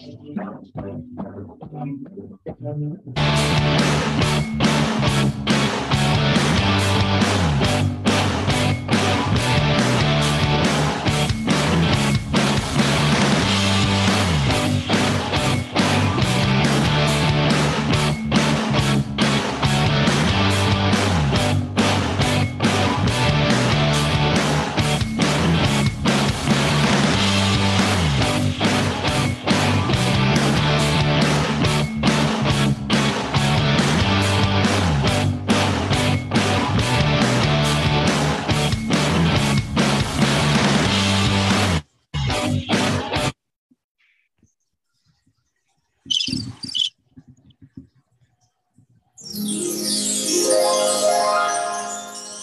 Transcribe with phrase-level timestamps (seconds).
[0.00, 0.22] Thank
[5.48, 5.57] you.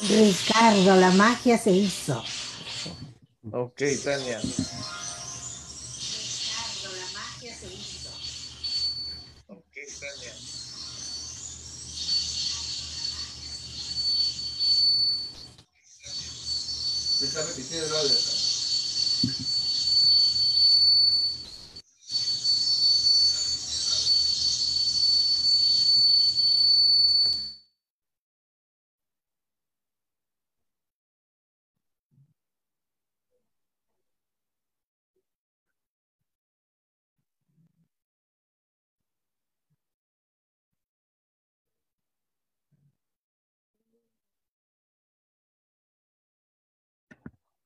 [0.07, 2.23] Ricardo, la magia se hizo.
[3.51, 4.39] Ok, Tania.
[4.39, 4.57] Ricardo,
[6.95, 8.09] la magia se hizo.
[9.47, 10.33] Ok, Tania.
[17.17, 18.34] Se está repitiendo el audio.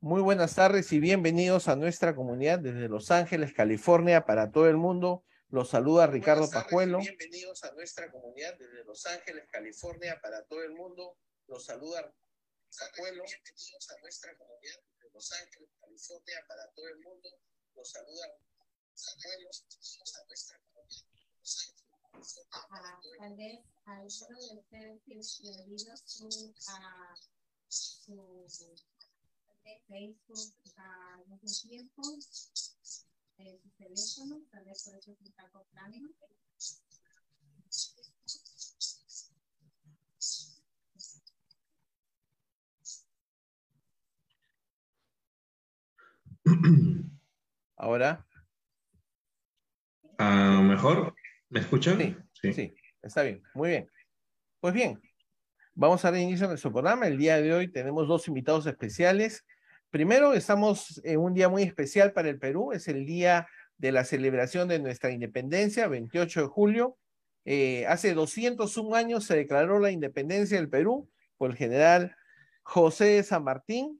[0.01, 4.77] Muy buenas tardes y bienvenidos a nuestra comunidad desde Los Ángeles, California, para todo el
[4.77, 5.25] mundo.
[5.49, 6.99] Los saluda Ricardo Pajuelo.
[6.99, 11.17] Bienvenidos a nuestra comunidad desde Los Ángeles, California, para todo el mundo.
[11.47, 12.15] Los saluda
[12.79, 13.25] Pajuelo.
[13.25, 17.29] Bienvenidos a nuestra comunidad desde Los Ángeles, California, para todo el mundo.
[17.75, 18.25] Los saluda
[18.95, 19.49] Pajuelo.
[19.51, 24.55] Bienvenidos a nuestra comunidad desde Los Ángeles, California, para todo el Tal vez alguno de
[24.63, 26.55] ustedes tiene perdido su,
[29.87, 32.01] Facebook a algún tiempo,
[33.37, 36.09] eh, su teléfono, tal vez por eso está acoplando.
[47.77, 48.25] Ahora,
[50.21, 51.15] Ah, mejor,
[51.47, 52.27] ¿me escuchan?
[52.33, 53.89] Sí, sí, está bien, muy bien.
[54.59, 55.01] Pues bien,
[55.73, 57.07] vamos a dar inicio a nuestro programa.
[57.07, 59.45] El día de hoy tenemos dos invitados especiales.
[59.89, 63.47] Primero, estamos en un día muy especial para el Perú, es el día
[63.79, 66.97] de la celebración de nuestra independencia, 28 de julio.
[67.45, 72.15] Eh, hace 201 años se declaró la independencia del Perú por el general
[72.61, 73.99] José de San Martín.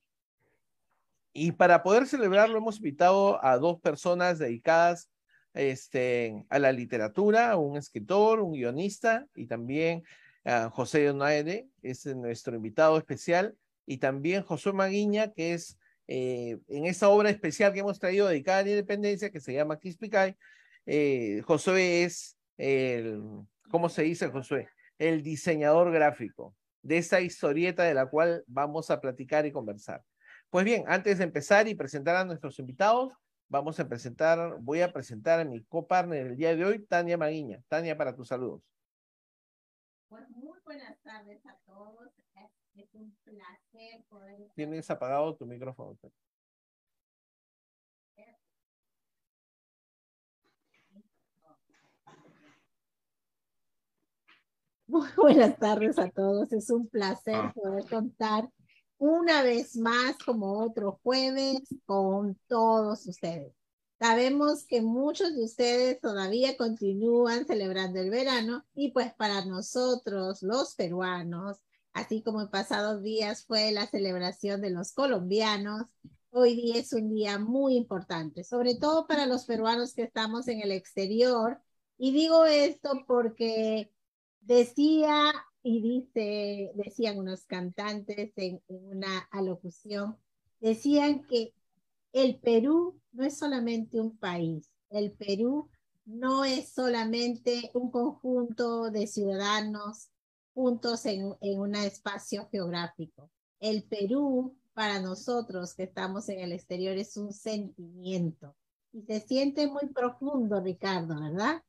[1.33, 5.09] Y para poder celebrarlo hemos invitado a dos personas dedicadas
[5.55, 10.03] este, a la literatura, un escritor, un guionista y también
[10.45, 13.55] a José Donaire, es nuestro invitado especial,
[13.89, 18.59] y también José Maguiña, que es eh, en esa obra especial que hemos traído dedicada
[18.59, 20.37] a la independencia, que se llama Quispicay,
[20.85, 23.19] eh, Josué es el,
[23.71, 24.69] ¿cómo se dice Josué?
[24.99, 26.55] El diseñador gráfico.
[26.83, 30.03] de esta historieta de la cual vamos a platicar y conversar.
[30.51, 33.11] Pues bien, antes de empezar y presentar a nuestros invitados,
[33.47, 37.63] vamos a presentar, voy a presentar a mi copartner el día de hoy, Tania Maguiña.
[37.67, 38.61] Tania, para tus saludos.
[40.09, 42.11] Pues muy buenas tardes a todos.
[42.79, 44.51] Es, un placer poder.
[44.55, 45.97] Tienes apagado tu micrófono.
[54.87, 56.53] Muy buenas tardes a todos.
[56.53, 57.51] Es un placer ah.
[57.53, 58.49] poder contar
[58.97, 63.53] una vez más, como otro jueves, con todos ustedes.
[63.99, 70.75] Sabemos que muchos de ustedes todavía continúan celebrando el verano y pues para nosotros, los
[70.75, 71.59] peruanos,
[71.99, 75.83] así como en pasados días fue la celebración de los colombianos,
[76.31, 80.61] hoy día es un día muy importante, sobre todo para los peruanos que estamos en
[80.61, 81.61] el exterior.
[81.97, 83.91] Y digo esto porque
[84.49, 85.31] Decía
[85.61, 90.17] y dice, decían unos cantantes en, una alocución,
[90.59, 91.53] decían que
[92.13, 95.69] el Perú no es solamente un país, el Perú
[96.05, 100.09] no es solamente un conjunto de ciudadanos
[100.59, 103.31] juntos en, en un espacio geográfico.
[103.61, 108.57] El Perú, para nosotros que estamos en el exterior, es un sentimiento
[108.91, 111.63] y se siente muy profundo, Ricardo, ¿verdad?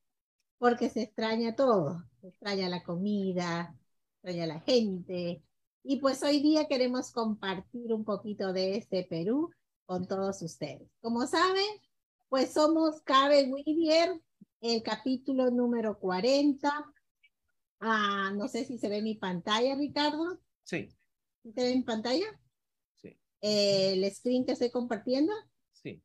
[0.58, 3.78] Porque se extraña todo extraña la comida,
[4.16, 5.40] extraña la gente.
[5.84, 9.50] Y pues hoy día queremos compartir un poquito de este Perú
[9.86, 10.90] con todos ustedes.
[11.00, 11.68] Como saben,
[12.28, 14.20] pues somos Cabe Whittier,
[14.60, 16.92] el capítulo número 40.
[17.80, 20.38] Ah, no sé si se ve mi pantalla, Ricardo.
[20.64, 20.88] Sí.
[21.42, 22.26] ¿Se ve mi pantalla?
[22.96, 23.18] Sí.
[23.40, 25.32] el screen que estoy compartiendo.
[25.72, 26.02] Sí.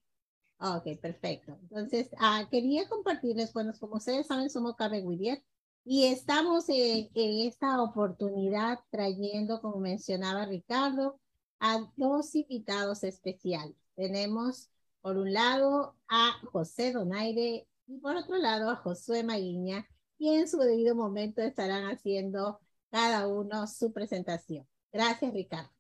[0.60, 1.58] Ok, perfecto.
[1.62, 5.44] Entonces, ah, quería compartirles, bueno, como ustedes saben, somos Cabe Whittier
[5.84, 11.20] y estamos en, esta oportunidad trayendo, como mencionaba Ricardo,
[11.60, 13.76] a dos invitados especiales.
[13.96, 14.70] Tenemos
[15.02, 19.88] por un lado a José Donaire y por otro lado a Josué Maguiña,
[20.18, 22.60] y en su debido momento estarán haciendo
[22.90, 24.68] cada uno su presentación.
[24.92, 25.72] Gracias, Ricardo.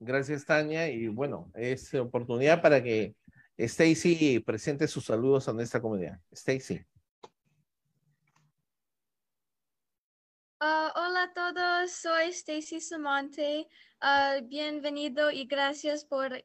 [0.00, 0.88] Gracias, Tania.
[0.88, 3.14] Y bueno, es oportunidad para que
[3.56, 6.18] Stacy presente sus saludos a nuestra comunidad.
[6.32, 6.84] Stacy.
[10.62, 13.66] Uh, hola a todos, soy Stacy Samonte.
[14.02, 16.42] Uh, bienvenido y gracias por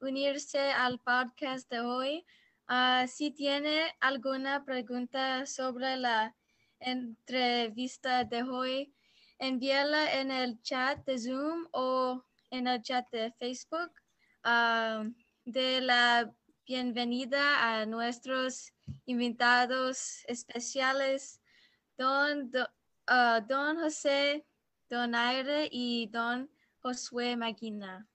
[0.00, 2.26] unirse al podcast de hoy.
[2.70, 6.36] Uh, si tiene alguna pregunta sobre la
[6.78, 8.94] entrevista de hoy,
[9.40, 13.90] envíala en el chat de Zoom o en el chat de Facebook.
[15.44, 16.32] de la
[16.64, 18.72] bienvenida a nuestros
[19.04, 21.40] invitados especiales,
[21.98, 22.52] don
[23.48, 24.46] don José
[24.88, 28.09] Donaire y don Josué Maguina.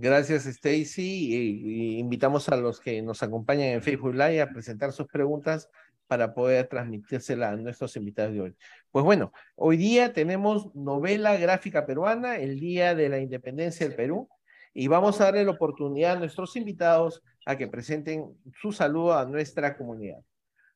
[0.00, 1.02] Gracias, Stacy.
[1.02, 5.68] Y, invitamos a los que nos acompañan en Facebook Live a presentar sus preguntas
[6.06, 8.56] para poder transmitírselas a nuestros invitados de hoy.
[8.92, 14.28] Pues bueno, hoy día tenemos novela gráfica peruana, el Día de la Independencia del Perú,
[14.72, 19.24] y vamos a darle la oportunidad a nuestros invitados a que presenten su saludo a
[19.24, 20.20] nuestra comunidad.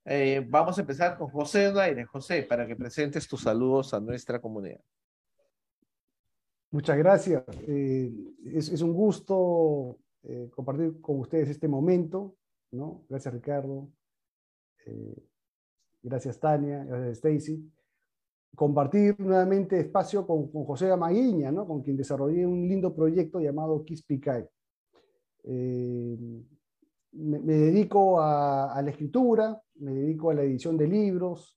[0.04, 2.06] Eh, vamos a empezar con José Donaire.
[2.06, 4.80] José, para que presentes tus saludos a nuestra comunidad.
[6.72, 7.44] Muchas gracias.
[7.68, 8.12] Eh,
[8.46, 12.34] es, un gusto eh, compartir con ustedes este momento.
[12.72, 13.04] ¿no?
[13.08, 13.88] Gracias, Ricardo.
[16.02, 16.84] gracias, Tania.
[16.84, 17.70] Gracias, Stacy.
[18.56, 21.66] Compartir nuevamente espacio con, José Amaguiña, ¿no?
[21.66, 24.04] con quien desarrollé un lindo proyecto llamado Kiss
[27.12, 31.56] me, dedico a, la escritura, me dedico a la edición de libros,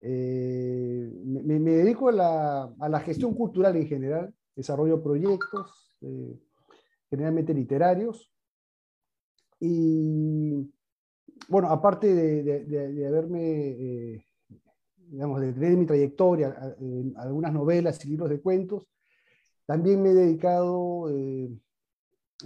[0.00, 6.38] eh, me, dedico a la, gestión cultural en general, desarrollo proyectos, eh,
[7.10, 8.32] generalmente literarios.
[9.60, 10.72] Y
[11.48, 14.26] bueno, aparte de, haberme, eh,
[14.96, 18.88] digamos, de tener mi trayectoria en algunas novelas y libros de cuentos,
[19.66, 21.60] también me he dedicado en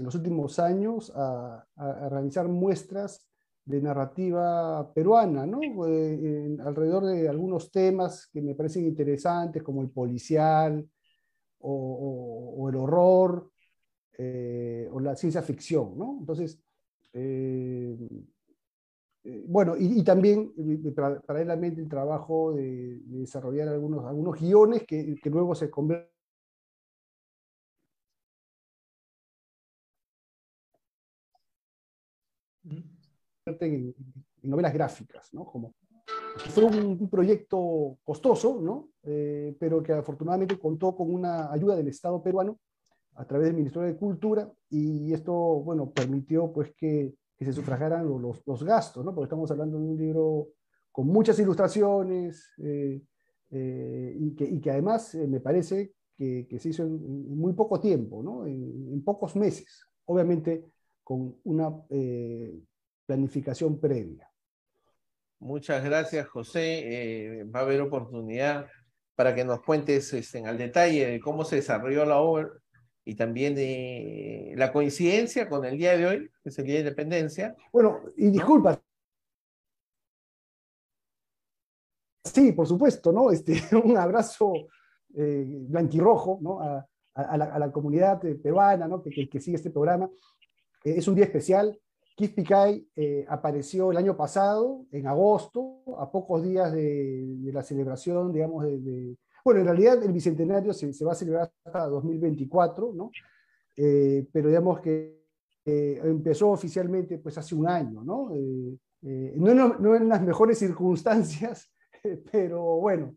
[0.05, 1.67] los últimos años a,
[2.11, 3.27] realizar muestras
[3.65, 5.61] de narrativa peruana, ¿no?
[5.89, 10.89] Eh, alrededor de algunos temas que me parecen interesantes, como el policial
[11.61, 13.51] o, el horror
[14.19, 15.97] eh, o la ciencia ficción.
[15.99, 16.17] ¿no?
[16.21, 16.61] Entonces,
[17.13, 17.97] eh,
[19.47, 20.53] bueno, y, también
[21.27, 26.11] paralelamente el trabajo de, desarrollar algunos, algunos guiones que, que luego se convierten
[33.61, 33.95] en,
[34.43, 35.45] novelas gráficas, ¿no?
[35.45, 35.75] Como
[36.39, 38.91] fue un, proyecto costoso, ¿no?
[39.03, 42.59] Eh, pero que afortunadamente contó con una ayuda del Estado peruano
[43.15, 48.07] a través del Ministerio de Cultura y esto, bueno, permitió pues que, que se sufragaran
[48.07, 49.15] los, los, gastos, ¿no?
[49.15, 50.49] Porque estamos hablando de un libro
[50.93, 53.01] con muchas ilustraciones eh,
[53.51, 58.47] eh, y, que, además me parece que, se hizo en, muy poco tiempo, ¿no?
[58.47, 60.65] En, pocos meses, obviamente
[61.03, 61.73] con una
[63.07, 64.29] planificación previa.
[65.39, 67.41] Muchas gracias, José.
[67.41, 68.67] Eh, va a haber oportunidad
[69.15, 72.51] para que nos cuentes este, en al detalle de cómo se desarrolló la obra
[73.05, 76.81] y también de la coincidencia con el día de hoy, que es el Día de
[76.81, 77.55] Independencia.
[77.73, 78.81] Bueno, y disculpa.
[82.25, 83.31] Sí, por supuesto, ¿no?
[83.31, 84.53] Este, un abrazo
[85.15, 86.61] eh, blanquirrojo ¿no?
[86.61, 89.03] a, a, la, a, la, comunidad peruana ¿no?
[89.03, 90.11] que, que, sigue este programa.
[90.85, 91.79] Eh, es un día especial,
[92.17, 97.63] Keith Picay eh, apareció el año pasado, en agosto, a pocos días de, de la
[97.63, 101.87] celebración, digamos, de, de, Bueno, en realidad el Bicentenario se, se va a celebrar hasta
[101.89, 103.11] 2024, ¿no?
[103.77, 105.27] Eh, pero digamos que
[105.67, 108.31] eh, empezó oficialmente pues hace un año, ¿no?
[109.03, 111.71] No, no, no, en las mejores circunstancias,
[112.33, 113.15] pero bueno,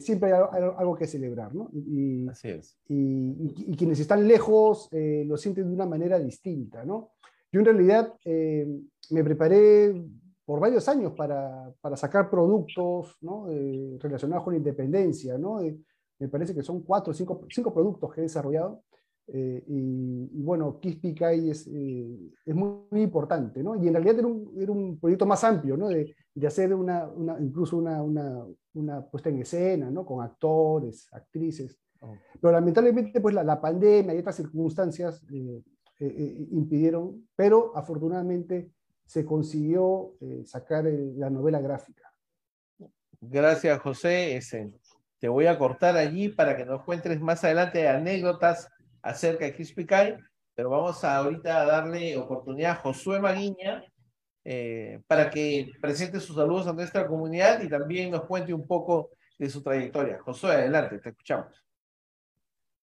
[0.00, 0.40] siempre hay
[0.76, 1.70] algo que celebrar, ¿no?
[1.72, 2.76] Y, Así es.
[2.88, 7.12] Y, y, y quienes están lejos lo sienten de una manera distinta, ¿no?
[7.52, 8.66] Yo en realidad eh,
[9.10, 9.94] me preparé
[10.46, 13.50] por varios años para, para sacar productos ¿no?
[13.50, 15.36] eh, relacionados con la independencia.
[15.36, 15.60] ¿no?
[15.60, 15.76] Eh,
[16.20, 18.84] me parece que son cuatro o cinco, cinco, productos que he desarrollado.
[19.26, 23.60] Eh, y, y, bueno, Kispicay es, es muy, muy, importante.
[23.60, 23.74] ¿no?
[23.74, 25.88] Y en realidad era un, era un proyecto más amplio, ¿no?
[25.88, 30.06] de, de hacer una, una, incluso una, una, una, puesta en escena ¿no?
[30.06, 31.76] con actores, actrices.
[32.00, 32.14] Oh.
[32.40, 35.24] Pero lamentablemente pues la, la, pandemia y otras circunstancias
[35.98, 38.70] eh, eh, impidieron, pero afortunadamente
[39.04, 42.12] se consiguió eh, sacar el, la novela gráfica.
[43.20, 44.36] Gracias, José.
[44.36, 44.72] Ese,
[45.18, 48.68] te voy a cortar allí para que nos cuentes más adelante anécdotas
[49.02, 50.16] acerca de Crispy Kai,
[50.54, 53.84] pero vamos a ahorita a darle oportunidad a Josué Maguiña
[54.44, 59.10] eh, para que presente sus saludos a nuestra comunidad y también nos cuente un poco
[59.38, 60.20] de su trayectoria.
[60.20, 61.64] Josué, adelante, te escuchamos.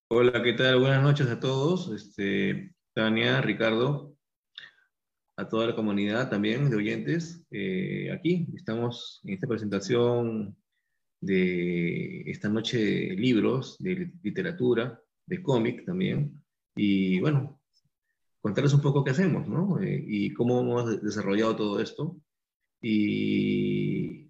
[0.09, 0.79] Hola, ¿qué tal?
[0.79, 1.89] Buenas noches a todos.
[1.91, 4.15] Este, Tania, Ricardo,
[5.35, 7.43] a toda la comunidad también de oyentes.
[7.49, 10.55] Eh, aquí estamos en esta presentación
[11.19, 16.43] de esta noche de libros, de literatura, de cómic también.
[16.75, 17.59] Y bueno,
[18.41, 19.81] contarles un poco qué hacemos, ¿no?
[19.81, 22.21] Eh, y cómo hemos desarrollado todo esto.
[22.79, 24.29] Y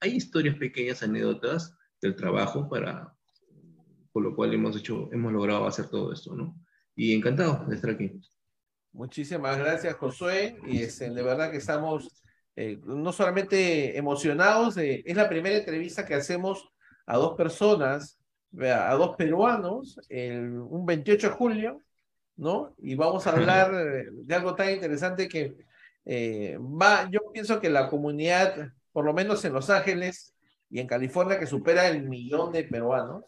[0.00, 3.16] hay historias pequeñas, anécdotas del trabajo para,
[4.12, 6.63] por lo cual hemos hecho, hemos logrado hacer todo esto, ¿no?
[6.94, 8.12] Y encantado de estar aquí.
[8.92, 10.56] Muchísimas gracias, Josué.
[10.66, 12.22] Y es, de verdad que estamos
[12.56, 16.68] eh, no solamente emocionados, eh, es la primera entrevista que hacemos
[17.06, 18.18] a dos personas,
[18.60, 21.82] a dos peruanos, el, un 28 de julio,
[22.36, 22.74] ¿no?
[22.78, 25.56] Y vamos a hablar de algo tan interesante que
[26.04, 30.34] eh, va, yo pienso que la comunidad, por lo menos en Los Ángeles
[30.70, 33.24] y en California, que supera el millón de peruanos,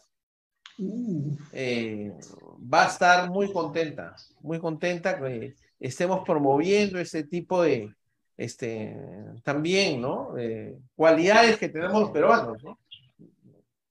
[1.53, 2.13] eh,
[2.61, 7.93] va a estar muy contenta, muy contenta que estemos promoviendo ese tipo de,
[8.37, 8.95] este,
[9.43, 10.37] también, ¿no?
[10.37, 12.79] Eh, cualidades que tenemos los peruanos, ¿no?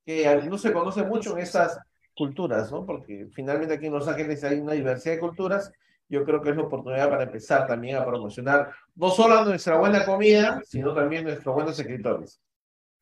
[0.05, 1.79] Que no se conoce mucho en estas
[2.17, 2.87] culturas, ¿no?
[2.87, 5.73] Porque finalmente aquí en Los Ángeles hay una diversidad de culturas.
[6.09, 10.05] Yo creo que es la oportunidad para empezar también a promocionar no solo nuestra buena
[10.05, 12.41] comida, sino también nuestros buenos escritores.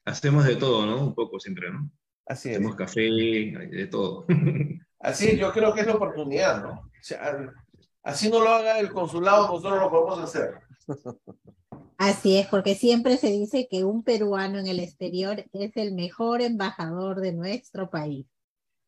[0.06, 1.02] Hacemos de todo, ¿no?
[1.02, 1.90] Un poco siempre, ¿no?
[2.26, 2.56] Así es.
[2.56, 4.24] Hacemos café, de todo.
[5.04, 6.90] Así yo creo que es la oportunidad, ¿no?
[8.02, 10.54] Así no lo haga el consulado, nosotros lo podemos hacer.
[11.98, 16.40] Así es, porque siempre se dice que un peruano en el exterior es el mejor
[16.40, 18.26] embajador de nuestro país.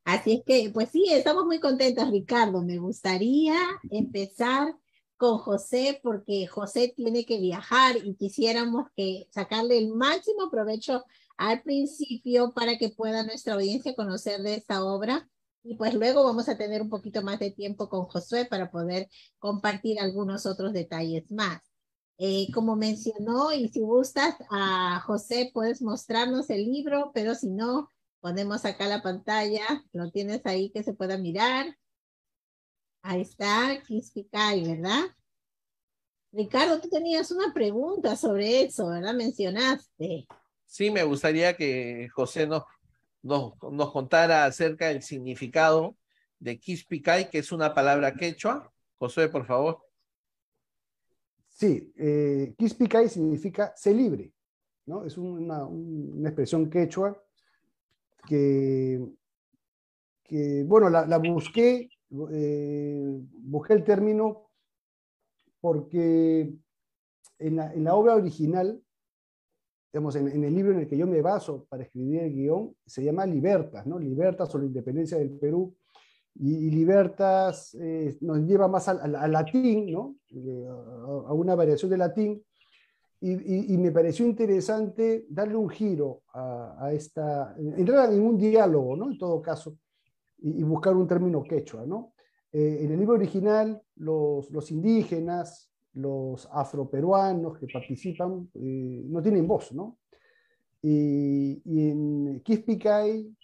[0.05, 2.63] Así es que, pues sí, estamos muy contentas, Ricardo.
[2.63, 3.59] Me gustaría
[3.91, 4.75] empezar
[5.19, 11.05] con José porque José tiene que viajar y quisiéramos que sacarle el máximo provecho
[11.37, 15.29] al principio para que pueda nuestra audiencia conocer de esta obra.
[15.69, 19.09] Y pues luego vamos a tener un poquito más de tiempo con Josué para poder
[19.41, 21.61] compartir algunos otros detalles más.
[22.19, 27.91] Eh, como mencionó, y si gustas, a José puedes mostrarnos el libro, pero si no,
[28.21, 31.77] ponemos acá la pantalla, lo tienes ahí que se pueda mirar.
[33.03, 35.03] Ahí está, Kispicay, ¿verdad?
[36.31, 39.15] Ricardo, tú tenías una pregunta sobre eso, ¿verdad?
[39.15, 40.29] Mencionaste
[40.67, 42.65] sí me gustaría que José nos,
[43.26, 45.97] nos, nos contara acerca del significado
[46.38, 48.73] de Kispicay, que es una palabra quechua.
[48.99, 49.83] José, por favor.
[51.49, 52.54] Sí, eh,
[53.09, 54.33] significa sé libre.
[54.87, 55.04] ¿no?
[55.04, 57.21] Es una, una expresión quechua
[58.26, 59.04] que,
[60.23, 61.88] que bueno, la, la busqué,
[62.30, 64.50] eh, busqué el término
[65.61, 66.52] porque
[67.38, 68.80] en la, en la obra original,
[69.97, 72.76] digamos, en, en, el libro en el que yo me baso para escribir el guion,
[72.85, 73.99] se llama Libertas, ¿no?
[73.99, 75.75] Libertas o la independencia del Perú.
[76.35, 80.17] Y, y Libertas eh, nos lleva más al, latín, ¿no?
[80.29, 82.45] Eh, a, a, una variación de latín.
[83.23, 88.37] Y, y, y, me pareció interesante darle un giro a, a, esta, entrar en un
[88.37, 89.11] diálogo, ¿no?
[89.11, 89.79] En todo caso,
[90.37, 92.12] y, buscar un término quechua, ¿no?
[92.53, 99.47] Eh, en el libro original, los, los indígenas, los afroperuanos que participan eh, no tienen
[99.47, 99.99] voz, ¿no?
[100.83, 103.35] Y, y en Quispicay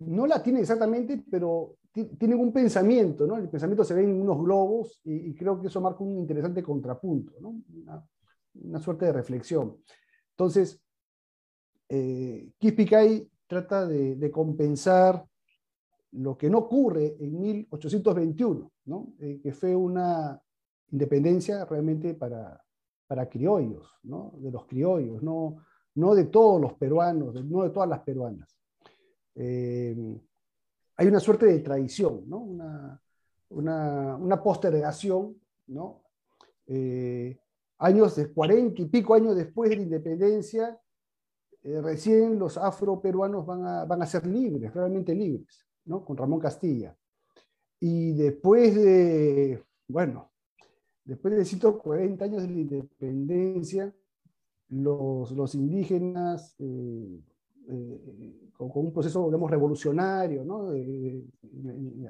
[0.00, 3.36] no la tienen exactamente, pero tienen un pensamiento, ¿no?
[3.36, 7.34] El pensamiento se ve en unos globos y, creo que eso marca un interesante contrapunto,
[7.40, 7.60] ¿no?
[8.54, 9.76] Una, suerte de reflexión.
[10.30, 10.80] Entonces,
[11.88, 15.24] eh, Quispicay trata de, de, compensar
[16.12, 19.14] lo que no ocurre en 1821, ¿no?
[19.18, 20.40] Eh, que fue una
[20.90, 22.62] independencia realmente para,
[23.06, 24.32] para criollos, ¿no?
[24.38, 25.64] de los criollos, no,
[25.94, 28.56] no de todos los peruanos, no de todas las peruanas.
[29.34, 30.20] Eh,
[30.96, 32.38] hay una suerte de traición, ¿no?
[32.38, 33.00] una,
[33.50, 35.36] una, una postergación,
[35.68, 36.02] ¿no?
[36.66, 37.38] Eh,
[37.78, 40.78] años de 40 y pico años después de la independencia,
[41.62, 46.04] eh, recién los afroperuanos van a, van a ser libres, realmente libres, ¿no?
[46.04, 46.96] con Ramón Castilla.
[47.80, 50.32] Y después de, bueno,
[51.08, 53.94] después de 140 años de la independencia,
[54.68, 57.18] los, los indígenas, eh,
[57.70, 60.74] eh, con, con, un proceso, digamos, revolucionario, ¿no?
[60.74, 61.24] Eh,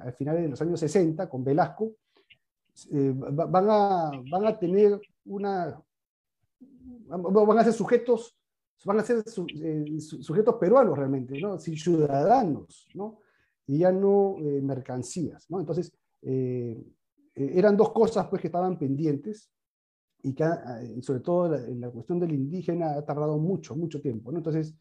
[0.01, 1.93] al final de los años 60, con Velasco,
[2.91, 5.81] eh, van, a, van a tener una,
[7.07, 8.35] van a ser sujetos,
[8.83, 9.47] van a ser su,
[10.21, 11.57] sujetos peruanos realmente, ¿no?
[11.57, 13.19] ciudadanos, ¿no?
[13.65, 15.49] y ya no mercancías.
[15.49, 15.59] ¿no?
[15.59, 16.81] Entonces, eh,
[17.39, 19.49] eran dos cosas pues, que estaban pendientes
[20.21, 24.31] y que, eh, sobre todo la, la, cuestión del indígena, ha tardado mucho, mucho tiempo.
[24.31, 24.39] ¿no?
[24.39, 24.75] Entonces,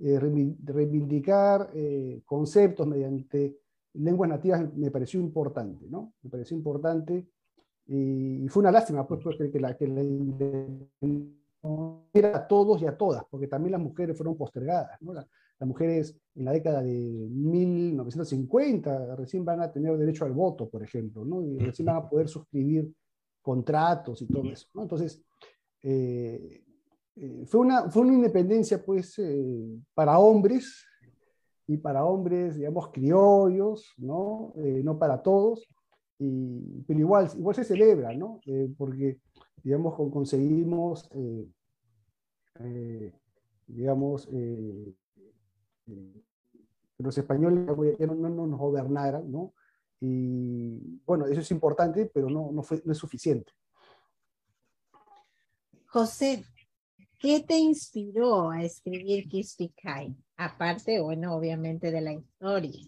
[0.00, 3.58] eh, reivindicar eh, conceptos mediante
[3.94, 6.12] lenguas nativas me pareció importante, ¿no?
[6.22, 7.26] Me pareció importante
[7.86, 10.02] y, y fue una lástima, pues, pues que, la, que la
[12.14, 15.14] era a todos y a todas, porque también las mujeres fueron postergadas, ¿no?
[15.58, 20.82] Las mujeres en la década de 1950 recién van a tener derecho al voto, por
[20.82, 21.42] ejemplo, ¿no?
[21.42, 22.92] y recién van a poder suscribir
[23.42, 24.68] contratos y todo eso.
[24.74, 24.82] ¿no?
[24.82, 25.20] Entonces,
[25.82, 26.62] eh,
[27.16, 30.84] eh, fue, una, fue una independencia pues, eh, para hombres
[31.66, 35.68] y para hombres, digamos, criollos, no, no para todos,
[36.18, 38.40] y, pero igual, igual se celebra, ¿no?
[38.78, 39.18] porque,
[39.62, 41.10] digamos, conseguimos,
[43.66, 44.28] digamos,
[46.98, 49.54] los españoles no, no, no, nos gobernaran, ¿no?
[50.00, 53.52] Y bueno, eso es importante, pero no, no, fue, no es suficiente.
[55.86, 56.44] José,
[57.18, 60.14] ¿qué te inspiró a escribir Quispicay?
[60.36, 62.80] Aparte, bueno, obviamente de la historia.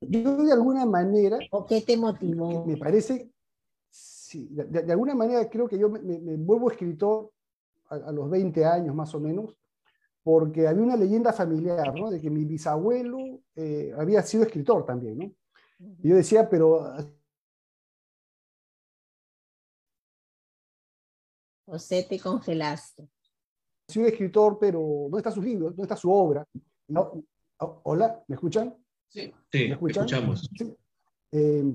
[0.00, 1.38] Yo de alguna manera...
[1.50, 2.64] ¿O qué te motivó?
[2.64, 3.30] Me parece,
[3.90, 7.30] sí, de, de alguna manera creo que yo me, me, me vuelvo escritor
[7.88, 9.56] a, a, los 20 años más o menos,
[10.22, 12.10] porque había una leyenda familiar, ¿no?
[12.10, 15.32] De que mi bisabuelo eh, había sido escritor también, ¿no?
[16.02, 16.92] Y yo decía, pero...
[21.66, 23.02] José, te congelaste.
[23.02, 25.66] Ha sido escritor, pero ¿dónde está su libro?
[25.66, 26.46] ¿Dónde está su obra?
[26.88, 27.22] No,
[27.58, 28.76] Hola, ¿me escuchan?
[29.08, 30.04] Sí, sí ¿Me escuchan?
[30.04, 30.50] escuchamos.
[30.56, 30.76] Sí.
[31.32, 31.74] Eh,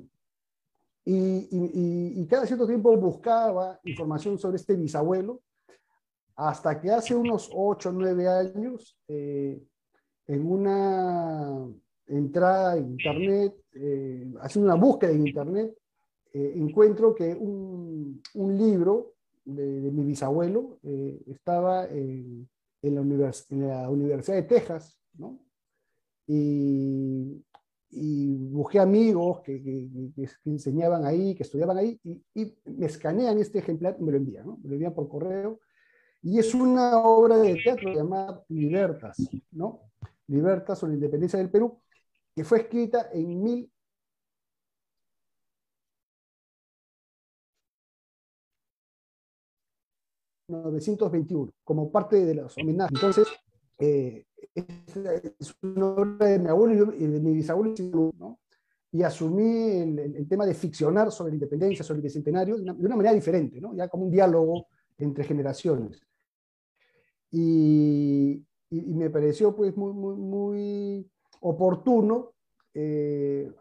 [1.06, 5.42] y, y, y, cada cierto tiempo buscaba información sobre este bisabuelo
[6.36, 9.62] hasta que hace unos 8 o 9 años, eh,
[10.28, 11.68] en una
[12.08, 15.74] entrada en Internet, eh, haciendo una búsqueda en Internet,
[16.34, 19.14] eh, encuentro que un, un libro
[19.46, 22.50] de, de, mi bisabuelo eh, estaba en,
[22.82, 25.40] en, la univers en, la Universidad de Texas, ¿no?
[26.26, 27.44] Y,
[27.92, 33.38] y busqué amigos que, que, que, enseñaban ahí, que estudiaban ahí, y, y, me escanean
[33.38, 34.58] este ejemplar y me lo envían, ¿no?
[34.64, 35.60] Me lo envían por correo
[36.24, 39.18] y es una obra de teatro llamada Libertas,
[39.52, 39.82] ¿no?
[40.28, 41.78] Libertas o la independencia del Perú,
[42.34, 43.70] que fue escrita en mil
[50.50, 52.94] ...1921, como parte de los homenajes.
[52.94, 53.28] Entonces,
[53.80, 58.40] eh, es una obra de mi abuelo y mi bisabuelo, ¿no?
[58.92, 62.74] y asumí el, el, tema de ficcionar sobre la independencia, sobre el bicentenario, de una,
[62.74, 63.74] de una manera diferente, ¿no?
[63.74, 64.68] ya como un diálogo
[65.00, 66.04] entre generaciones.
[67.38, 72.32] Y, me pareció pues muy, muy, muy oportuno
[72.74, 73.52] eh,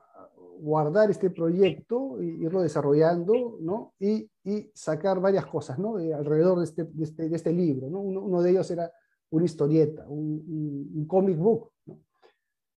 [0.61, 3.94] guardar este proyecto, e irlo desarrollando, ¿no?
[3.98, 5.98] Y, y sacar varias cosas, ¿no?
[5.98, 8.00] Eh, alrededor de este, de, este, de este libro, ¿no?
[8.00, 8.90] Uno, de ellos era
[9.30, 11.70] una historieta, un, un- un comic book.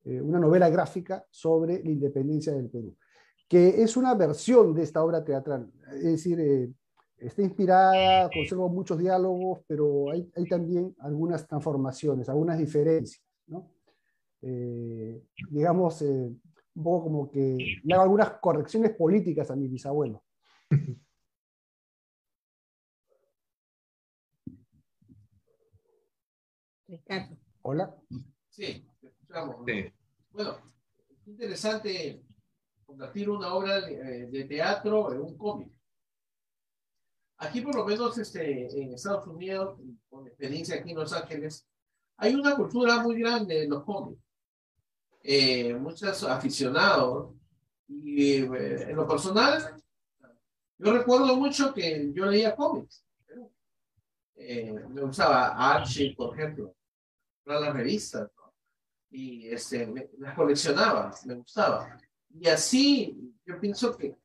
[0.06, 2.96] Eh, una novela gráfica sobre la independencia del Perú,
[3.48, 5.72] que es una versión de esta obra teatral.
[5.96, 6.72] Es decir, eh,
[7.18, 13.72] está inspirada, conserva muchos diálogos, pero hay, hay también algunas transformaciones, algunas diferencias, ¿no?
[14.42, 16.06] Eh, digamos, eh,
[16.76, 20.24] un poco como que le hago algunas correcciones políticas a mi bisabuelo.
[26.88, 27.38] Ricardo.
[27.64, 27.96] Hola.
[28.50, 29.66] Sí, te escuchamos.
[29.66, 29.92] Sí.
[30.32, 30.58] Bueno,
[31.10, 32.24] es interesante
[32.86, 35.76] convertir una obra de, eh, de teatro en un cómic.
[37.38, 41.68] Aquí, por lo menos este, en Estados Unidos, con experiencia aquí en Los Ángeles,
[42.18, 44.22] hay una cultura muy grande en los cómics.
[45.22, 47.34] Eh, muchos aficionados.
[47.88, 49.82] Y eh, en lo personal,
[50.78, 53.06] yo recuerdo mucho que yo leía cómics.
[54.36, 56.76] Eh, me usaba Archie, por ejemplo,
[57.44, 58.30] para las revistas.
[58.36, 58.54] ¿no?
[59.12, 61.98] y este, me- las coleccionaba, me gustaba.
[62.38, 64.18] Y así yo pienso que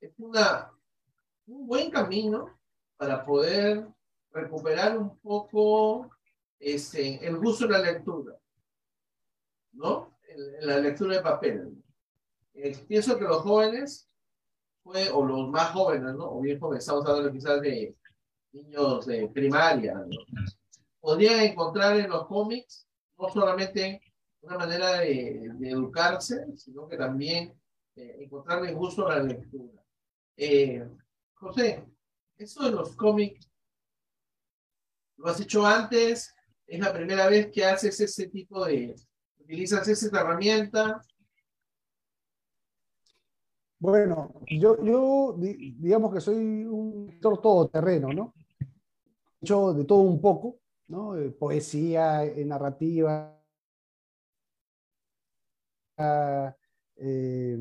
[0.00, 0.71] es una,
[1.52, 2.58] un buen camino
[2.96, 3.86] para poder
[4.30, 6.10] recuperar un poco
[6.58, 8.36] este, el gusto de la lectura,
[9.72, 10.16] ¿no?
[10.28, 11.84] En la lectura de papel.
[12.54, 14.08] Eh, pienso que los jóvenes,
[14.82, 16.32] fue, o los más jóvenes, ¿no?
[16.32, 17.94] O bien jóvenes, estamos hablando quizás de
[18.52, 20.16] niños de primaria, ¿no?
[21.00, 22.86] podrían encontrar en los cómics
[23.18, 24.00] no solamente
[24.40, 27.52] una manera de, de educarse, sino que también
[27.96, 29.82] eh, encontrarle gusto a la lectura.
[30.36, 30.86] Eh,
[31.42, 31.84] José,
[32.38, 33.50] eso de los cómics,
[35.16, 36.32] ¿lo has hecho antes?
[36.68, 38.94] ¿Es la primera vez que haces ese tipo de,
[39.40, 41.00] utilizas esa herramienta?
[43.80, 48.34] Bueno, yo, yo di- digamos que soy un lector todoterreno, ¿no?
[49.40, 51.16] He hecho de todo un poco, ¿no?
[51.18, 53.36] Eh, poesía, eh, narrativa,
[55.98, 57.58] eh,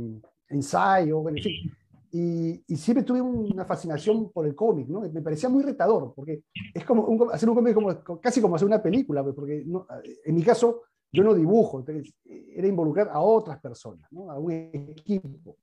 [0.50, 1.81] ensayo, en fin.
[2.14, 5.00] Y, y siempre tuve una fascinación por el cómic, ¿no?
[5.02, 6.44] Me parecía muy retador, porque
[6.74, 9.88] es como un hacer un cómic como, casi como hacer una película, pues, porque no-
[10.26, 10.82] en mi caso
[11.14, 14.30] yo no dibujo, entonces era involucrar a otras personas, ¿no?
[14.30, 15.56] A un equipo.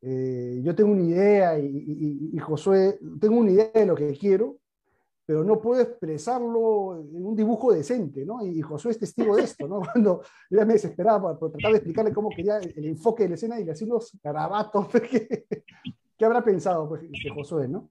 [0.00, 4.12] Eh, yo tengo una idea y, y- y Josué, tengo una idea de lo que
[4.16, 4.58] quiero,
[5.28, 8.42] pero no puedo expresarlo en un dibujo decente, ¿no?
[8.46, 9.80] Y, Josué es testigo de esto, ¿no?
[9.92, 13.34] Cuando yo ya me desesperaba por, tratar de explicarle cómo quería el, enfoque de la
[13.34, 14.88] escena y le hacía unos garabatos,
[16.16, 17.90] ¿qué habrá pensado pues, este Josué, no?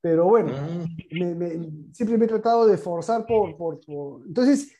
[0.00, 4.72] Pero bueno, Ah, me- me- siempre me he tratado de forzar por, por, por- Entonces,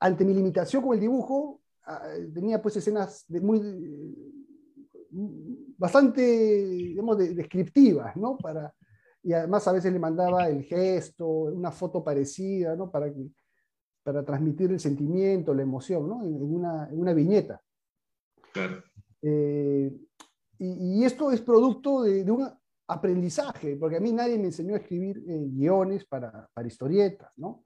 [0.00, 2.02] ante mi limitación con el dibujo, ah,
[2.34, 3.60] tenía pues escenas de muy...
[5.76, 8.36] bastante, digamos, de- descriptivas, ¿no?
[8.36, 8.74] Para,
[9.22, 12.90] y además a veces le mandaba el gesto, una foto parecida, ¿no?
[12.90, 13.30] Para, que-
[14.02, 16.22] para transmitir el sentimiento, la emoción, ¿no?
[16.24, 17.60] En, una, en una viñeta.
[18.52, 18.82] claro.
[19.20, 19.92] Eh,
[20.58, 22.48] y, y esto es producto de, de un
[22.86, 27.64] aprendizaje, porque a mí nadie me enseñó a escribir eh, guiones para, para historietas, ¿no?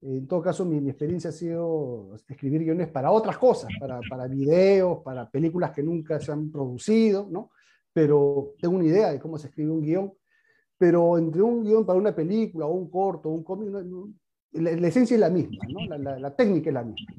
[0.00, 4.26] En todo caso, mi, mi experiencia ha sido escribir guiones para otras cosas, para, para
[4.26, 7.50] videos, para películas que nunca se han producido, ¿no?
[7.92, 10.12] Pero tengo una idea de cómo se escribe un guion.
[10.78, 14.12] Pero entre un guion para una película, o un corto, un cómic, no-
[14.52, 15.86] la, la esencia es la misma, ¿no?
[15.86, 17.14] La, la- la técnica es la misma.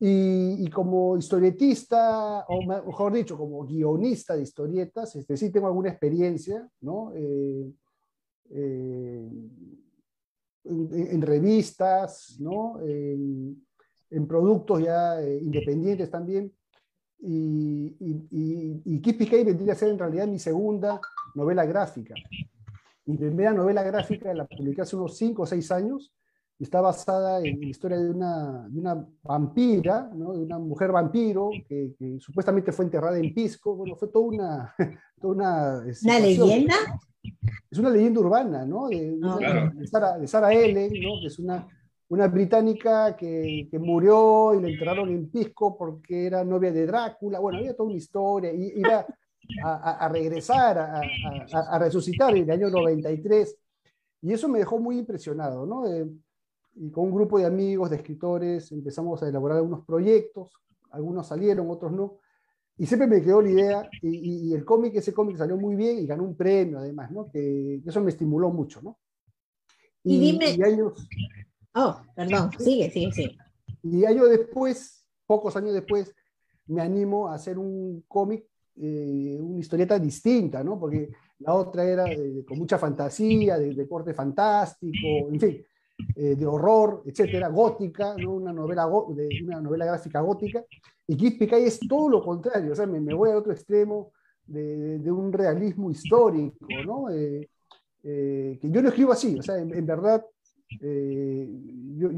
[0.00, 5.68] Y, y como historietista, o me- mejor dicho, como guionista de historietas, este, sí tengo
[5.68, 7.12] alguna experiencia, ¿no?
[7.14, 7.72] Eh,
[8.50, 9.28] eh,
[10.64, 12.80] en, en- revistas, ¿no?
[12.80, 13.64] En,
[14.10, 16.52] en productos ya eh, independientes también.
[17.20, 21.00] Y, y, y, y vendría a ser en realidad mi segunda
[21.36, 22.14] novela gráfica.
[23.06, 26.12] Mi primera novela gráfica la publiqué hace unos 5 o 6 años
[26.58, 30.32] y está basada en la historia de una, de una vampira, ¿no?
[30.34, 33.74] de una mujer vampiro que, que supuestamente fue enterrada en Pisco.
[33.74, 34.74] Bueno, fue toda una...
[35.20, 36.48] Toda una, ¿Una situación.
[36.48, 36.74] leyenda?
[37.70, 38.88] Es una leyenda urbana, ¿no?
[38.88, 39.36] De, de Ah.
[39.38, 39.70] Claro.
[39.74, 41.20] de Sarah, Sarah Ellen, ¿no?
[41.20, 41.66] Que es una,
[42.08, 47.38] una británica que, que murió y la enterraron en Pisco porque era novia de Drácula.
[47.38, 48.52] Bueno, había toda una historia.
[48.52, 49.06] Y iba a,
[49.64, 51.00] a- a regresar, a,
[51.52, 53.56] a- resucitar en el año 93.
[54.22, 55.86] Y eso me dejó muy impresionado, ¿no?
[55.86, 56.08] Eh,
[56.76, 60.52] y con un grupo de amigos, de escritores, empezamos a elaborar algunos proyectos.
[60.90, 62.18] Algunos salieron, otros no.
[62.78, 65.76] Y siempre me quedó la idea, y, y- y el cómic, ese cómic salió muy
[65.76, 67.30] bien y ganó un premio además, ¿no?
[67.30, 68.98] Que eso me estimuló mucho, ¿no?
[70.04, 71.06] Y dime- y años,
[71.74, 73.38] Oh, perdón, sigue, sigue, sigue.
[73.82, 76.14] Y años después, pocos años después,
[76.66, 80.78] me animo a hacer un cómic, eh, una historieta distinta, ¿no?
[80.78, 82.04] Porque la otra era
[82.46, 85.62] con mucha fantasía, de, de, corte fantástico, en fin,
[86.16, 88.32] eh, de horror, etcétera, gótica, ¿no?
[88.32, 90.64] una, novela de, una novela gráfica gótica.
[91.06, 94.12] Y Kid Picay es todo lo contrario, o sea, me, voy al otro extremo
[94.46, 97.10] de, un realismo histórico, ¿no?
[97.10, 97.48] Eh,
[98.02, 100.24] que yo lo escribo así, o sea, en, verdad,
[100.80, 102.10] yo,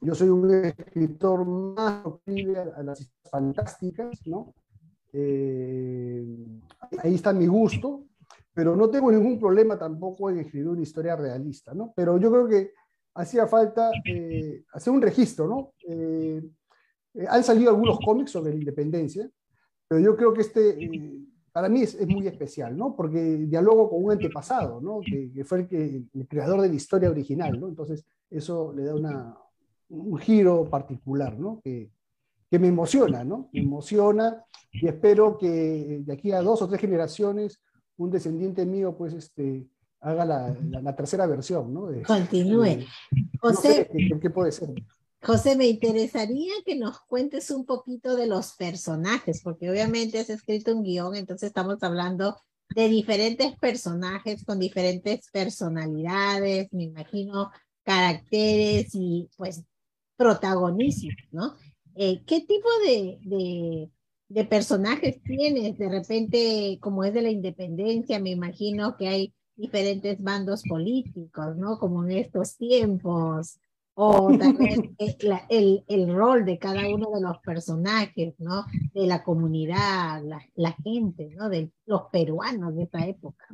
[0.00, 4.52] yo, soy un escritor más proclive a, las fantásticas, ¿no?
[5.14, 8.06] Ahí está mi gusto,
[8.54, 11.92] pero no tengo ningún problema tampoco en escribir una historia realista, ¿no?
[11.96, 12.72] Pero yo creo que
[13.14, 15.72] hacía falta eh, hacer un registro, ¿no?
[15.88, 16.42] Eh,
[17.14, 19.28] eh, han salido algunos cómics sobre la independencia,
[19.88, 21.20] pero yo creo que este, eh,
[21.52, 22.96] para mí es, es, muy especial, ¿no?
[22.96, 25.00] Porque dialogo con un antepasado, ¿no?
[25.00, 27.68] Que, que fue el, que, el, creador de la historia original, ¿no?
[27.68, 29.36] Entonces, eso le da una,
[29.90, 31.60] un giro particular, ¿no?
[31.62, 31.90] Que,
[32.52, 33.48] que me emociona, ¿no?
[33.50, 37.62] Me emociona y espero que de aquí a dos o tres generaciones
[37.96, 39.66] un descendiente mío, pues, este,
[40.00, 41.86] haga la, la, la tercera versión, ¿no?
[41.86, 42.62] De, Continúe.
[42.64, 42.86] de-
[43.40, 44.68] José, no sé, ¿qué, qué puede ser?
[45.22, 50.76] José, me interesaría que nos cuentes un poquito de los personajes, porque obviamente has escrito
[50.76, 52.36] un guion, entonces estamos hablando
[52.74, 57.50] de diferentes personajes con diferentes personalidades, me imagino
[57.82, 59.64] caracteres y pues
[60.18, 61.54] protagonismos, ¿no?
[61.94, 63.90] Eh, ¿Qué tipo de, de,
[64.28, 65.76] de personajes tienes?
[65.78, 71.78] De repente, como es de la independencia, me imagino que hay diferentes bandos políticos, ¿no?
[71.78, 73.58] Como en estos tiempos
[73.94, 74.54] o tal
[74.98, 78.64] vez la, el, el, rol de cada uno de los personajes, ¿no?
[78.94, 81.48] De la comunidad, la, la gente, ¿no?
[81.48, 83.46] De los peruanos de esa época.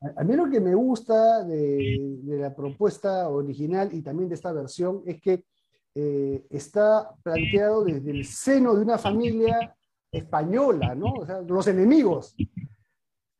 [0.00, 4.34] A, a mí lo que me gusta de, de, la propuesta original y también de
[4.34, 5.44] esta versión es que
[5.94, 9.76] eh, está planteado desde el seno de una familia
[10.10, 11.12] española, ¿no?
[11.14, 12.34] O sea, los enemigos,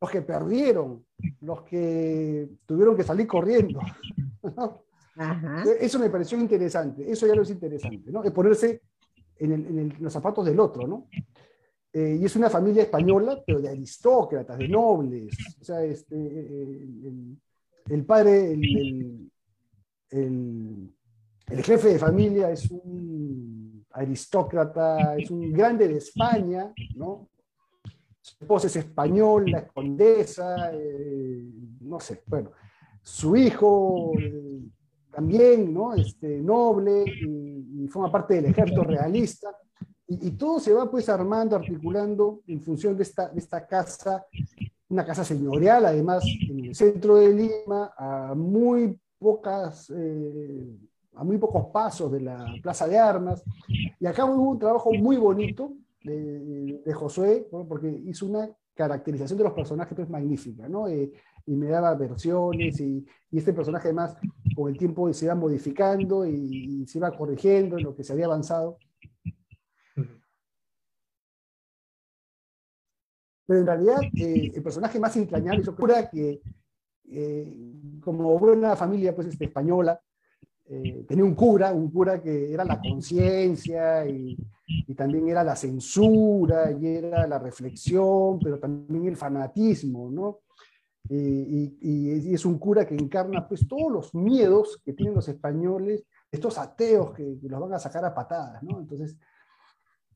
[0.01, 1.05] los que perdieron,
[1.41, 3.81] los que tuvieron que salir corriendo,
[4.57, 4.85] ¿no?
[5.17, 5.65] Ajá.
[5.81, 8.25] Eso me pareció interesante, eso ya lo es interesante, ¿no?
[8.25, 8.83] Es ponerse
[9.37, 11.09] en, el, en, el, en los zapatos del otro, ¿no?
[11.93, 15.37] Eh, y es una familia española, pero de aristócratas, de nobles.
[15.61, 17.37] O sea, este, el,
[17.89, 19.31] el padre, el,
[21.51, 27.29] el, jefe de familia es un aristócrata, es un grande de España, ¿no?
[28.21, 31.45] Su esposa es española, es condesa, eh,
[31.81, 32.53] no sé, bueno.
[33.03, 34.61] Su hijo eh,
[35.11, 35.95] también, ¿no?
[35.95, 39.57] Este, noble y, y, forma parte del ejército realista.
[40.13, 44.27] Y, todo se va pues armando, articulando en función de esta, de esta casa,
[44.89, 50.77] una casa señorial, además en el centro de Lima, a muy pocas, eh,
[51.21, 53.45] a muy pocos pasos de la Plaza de Armas.
[53.99, 59.45] Y acá hubo un trabajo muy bonito de, de Josué, porque hizo una caracterización de
[59.45, 60.89] los personajes pues magnífica, ¿no?
[60.89, 61.13] Eh,
[61.45, 64.17] y me daba versiones y, y, este personaje además
[64.57, 68.15] con el tiempo se iba modificando y, y, se iba corrigiendo en lo que se
[68.15, 68.79] había avanzado.
[73.47, 76.41] Pero en realidad eh, el personaje más entrañable, yo creo que
[77.11, 80.01] eh, como buena familia pues, este, española,
[80.73, 85.57] eh, tenía un cura, un cura que era la conciencia y, y, también era la
[85.57, 90.39] censura y era la reflexión, pero también el fanatismo, ¿no?
[91.09, 96.05] Y, y, es un cura que encarna pues todos los miedos que tienen los españoles,
[96.31, 98.79] estos ateos que, que los van a sacar a patadas, ¿no?
[98.79, 99.17] Entonces,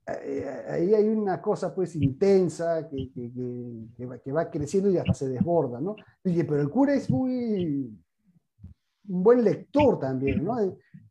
[0.06, 3.32] ahí hay una cosa pues intensa que, que,
[3.96, 5.96] que, va, que, va, creciendo y hasta se desborda, ¿no?
[6.22, 7.90] Pero el cura es muy
[9.08, 10.56] un buen lector también, ¿no?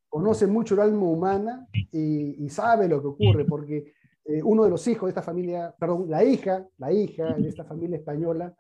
[0.08, 3.94] Conoce mucho el alma humana y, sabe lo que ocurre, porque
[4.26, 7.66] eh, uno de los hijos de esta familia, perdón, la hija, la hija de esta
[7.66, 8.54] familia española,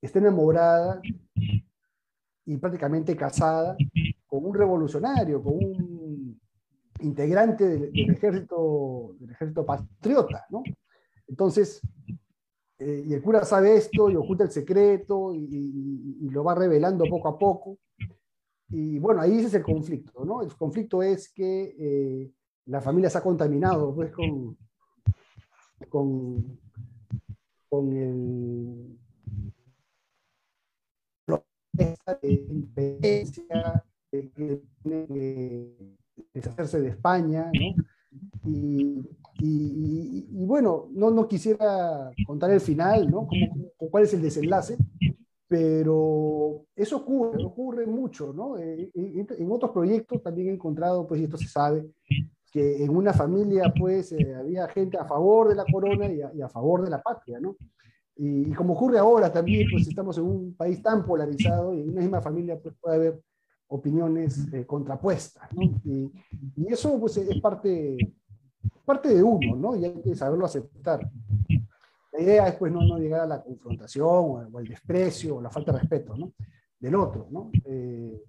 [0.00, 1.00] está enamorada
[2.46, 3.76] y prácticamente casada
[4.26, 6.40] con un revolucionario, con un
[7.00, 10.62] integrante del, ejército, del ejército patriota, ¿no?
[11.26, 11.80] Entonces,
[12.78, 17.28] eh, y el cura sabe esto y oculta el secreto y, lo va revelando poco
[17.28, 17.78] a poco.
[18.70, 20.42] Y bueno, ahí ese es el conflicto, ¿no?
[20.42, 22.30] El conflicto es que eh,
[22.66, 24.56] la familia se ha contaminado pues, con,
[25.88, 26.58] con,
[27.68, 28.98] con el
[31.76, 34.22] de independencia, que
[34.82, 35.76] tiene que
[36.34, 37.84] deshacerse de España, ¿no?
[38.44, 39.00] Y,
[39.40, 43.26] y, y, bueno, no, no quisiera contar el final, ¿no?
[43.26, 44.76] ¿Cómo, cuál es el desenlace?
[45.48, 48.58] Pero eso ocurre, ocurre mucho, ¿no?
[48.58, 51.88] Eh, en otros proyectos también he encontrado, pues, y esto se sabe,
[52.52, 56.30] que en una familia, pues, eh, había gente a favor de la corona y a,
[56.34, 57.56] y a favor de la patria, ¿no?
[58.16, 62.00] Y, como ocurre ahora también, pues estamos en un país tan polarizado y en una
[62.00, 63.22] misma familia pues, puede haber
[63.68, 65.62] opiniones eh, contrapuestas, ¿no?
[65.84, 66.12] Y,
[66.56, 67.96] y, eso pues es parte,
[68.84, 69.76] parte de uno, ¿no?
[69.76, 71.08] Y hay que saberlo aceptar.
[72.18, 75.50] La idea es pues no, no llegar a la confrontación o, al desprecio o la
[75.50, 76.16] falta de respeto
[76.80, 77.28] del otro.
[77.30, 77.52] ¿no?
[77.64, 78.24] Eh,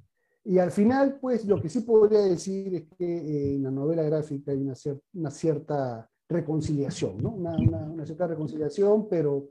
[0.45, 4.03] y al final, pues lo que sí podría decir es que eh, en la novela
[4.03, 4.73] gráfica hay una,
[5.13, 7.31] una cierta reconciliación, ¿no?
[7.31, 9.49] Una, cierta reconciliación, pero,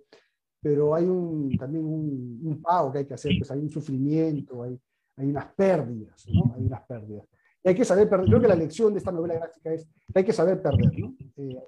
[0.60, 4.62] pero hay un, también un, un, pago que hay que hacer, pues hay un sufrimiento,
[4.62, 4.80] hay,
[5.16, 6.54] hay unas pérdidas, ¿no?
[6.54, 7.26] Hay unas pérdidas
[7.64, 8.26] hay que saber perder.
[8.26, 11.14] Creo que la lección de esta novela gráfica es que hay que saber perder, ¿no?
[11.36, 11.62] Eh,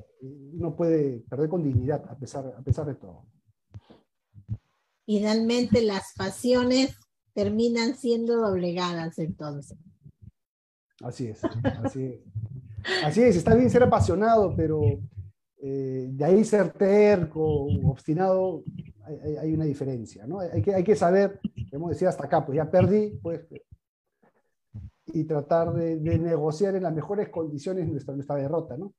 [0.52, 3.26] uno puede perder con dignidad a pesar, a pesar de todo.
[5.04, 6.96] Finalmente las pasiones
[7.32, 9.78] terminan siendo doblegadas entonces.
[11.02, 11.42] Así es,
[11.82, 12.20] así es.
[13.04, 14.80] Así es, está bien ser apasionado, pero
[15.58, 18.64] eh, de ahí ser terco, obstinado,
[19.04, 20.40] hay, hay, una diferencia, ¿no?
[20.40, 23.42] Hay que, hay que saber, hemos decir hasta acá, pues ya perdí, pues
[25.12, 28.94] y tratar de, negociar en las mejores condiciones nuestra, nuestra derrota, ¿no?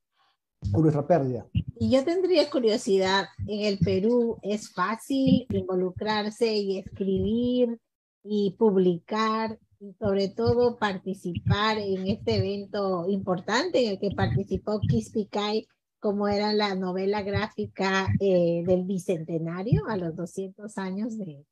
[0.72, 1.46] O nuestra pérdida.
[1.78, 7.78] Y yo tendría curiosidad, en el Perú es fácil involucrarse y escribir
[8.22, 15.66] y publicar y sobre todo participar en este evento importante en el que participó Kispicay,
[15.98, 21.44] como era la novela gráfica eh, del Bicentenario a los 200 años de,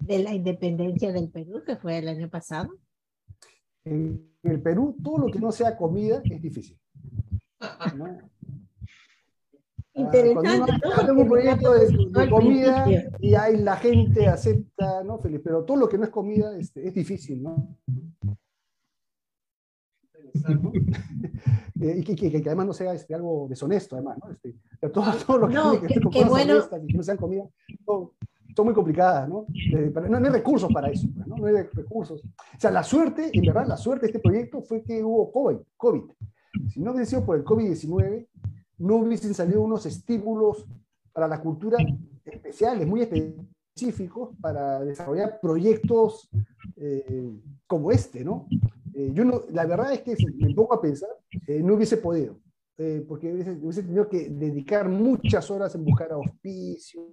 [0.00, 2.70] de la independencia del Perú, que fue el año pasado.
[3.88, 6.78] En el Perú, todo lo que no sea comida es difícil.
[9.94, 10.72] Interesante.
[10.80, 12.86] Cuando tengo un proyecto de, comida
[13.18, 15.44] y ahí la gente acepta, ¿no, Felipe?
[15.44, 17.76] Pero todo lo que no es comida este, es difícil, ¿no?
[21.80, 24.32] Eh, y que, que, que, además no sea este, algo deshonesto, además, ¿no?
[24.32, 24.56] Este,
[24.92, 26.56] todo, todo, lo que, no, que, que, bueno.
[26.82, 27.44] y que no sean comida,
[27.86, 28.14] todo,
[28.56, 29.46] son muy complicadas, ¿no?
[29.54, 31.06] Eh, no, hay recursos para eso,
[31.38, 31.46] ¿no?
[31.46, 32.22] Recursos.
[32.24, 35.58] O sea, la suerte, en verdad, la suerte de este proyecto fue que hubo COVID.
[35.76, 36.02] COVID.
[36.70, 38.26] Si no hubiese sido por el COVID-19,
[38.78, 40.66] no hubiesen salido unos estímulos
[41.12, 41.78] para la cultura
[42.24, 46.28] especiales, muy específicos, para desarrollar proyectos
[46.76, 47.32] eh,
[47.66, 48.46] como este, ¿no?
[48.94, 51.10] Eh, yo no, la verdad es que si me pongo a pensar,
[51.62, 52.38] no hubiese podido,
[53.06, 57.04] porque hubiese, hubiese, tenido que dedicar muchas horas en buscar auspicios,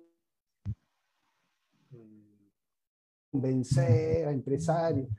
[3.35, 5.09] convencer a empresarios.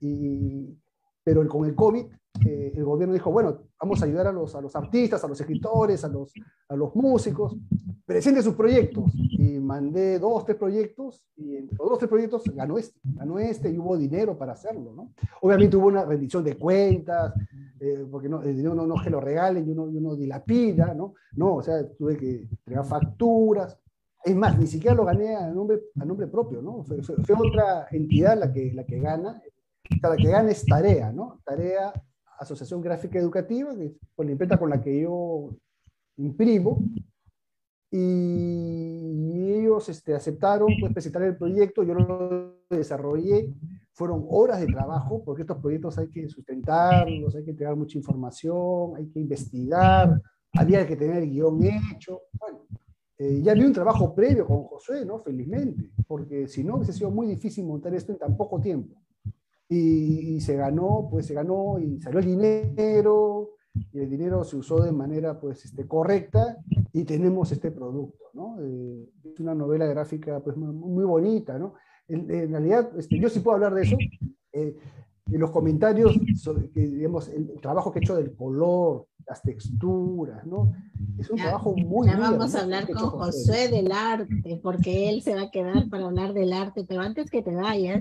[0.00, 0.76] Y,
[1.22, 2.04] pero con el COVID,
[2.46, 5.40] eh, el gobierno dijo, bueno, vamos a ayudar a los, a los artistas, a los
[5.40, 6.32] escritores, a los,
[6.68, 7.56] a los músicos,
[8.04, 9.04] presente sus proyectos.
[9.14, 13.70] Y mandé dos, tres proyectos, y en los dos, tres proyectos ganó este, ganó este
[13.70, 14.92] y hubo dinero para hacerlo.
[14.94, 15.12] ¿no?
[15.42, 17.34] Obviamente hubo una rendición de cuentas,
[17.78, 20.92] eh, porque no, el dinero no, no que lo regalen y uno, y uno dilapida,
[20.94, 21.14] ¿no?
[21.32, 23.78] No, o sea, tuve que entregar facturas,
[24.24, 26.84] es más, ni siquiera lo gané a nombre, a nombre propio, ¿no?
[26.84, 29.40] Fue, otra entidad la que, la que gana.
[30.02, 31.40] la que gana es Tarea, ¿no?
[31.44, 31.92] Tarea,
[32.38, 35.50] Asociación Gráfica Educativa, que es con la imprenta con la que yo
[36.16, 36.82] imprimo.
[37.90, 43.52] Y ellos este, aceptaron pues, presentar el proyecto, yo lo desarrollé.
[43.92, 48.96] Fueron horas de trabajo, porque estos proyectos hay que sustentarlos, hay que entregar mucha información,
[48.96, 50.20] hay que investigar,
[50.52, 52.20] había que tener el guion hecho.
[52.38, 52.66] Bueno,
[53.22, 55.18] eh, ya había un trabajo previo con Josué, ¿no?
[55.18, 58.96] Felizmente, porque si no hubiese sido muy difícil montar esto en tan poco tiempo.
[59.68, 63.50] Y, se ganó, pues se ganó y salió el dinero,
[63.92, 66.56] y el dinero se usó de manera pues este, correcta
[66.94, 68.56] y tenemos este producto, ¿no?
[68.62, 71.74] Eh, es una novela gráfica pues muy, bonita, ¿no?
[72.08, 73.98] En, realidad, este, yo sí puedo hablar de eso.
[74.52, 74.74] Eh,
[75.38, 80.72] los comentarios, sobre, que, digamos, el trabajo que he hecho del color, las texturas, ¿no?
[81.18, 85.34] Es un trabajo muy Ya vamos a hablar con Josué del arte, porque él se
[85.34, 88.00] va a quedar para hablar del arte, pero antes que te vayas.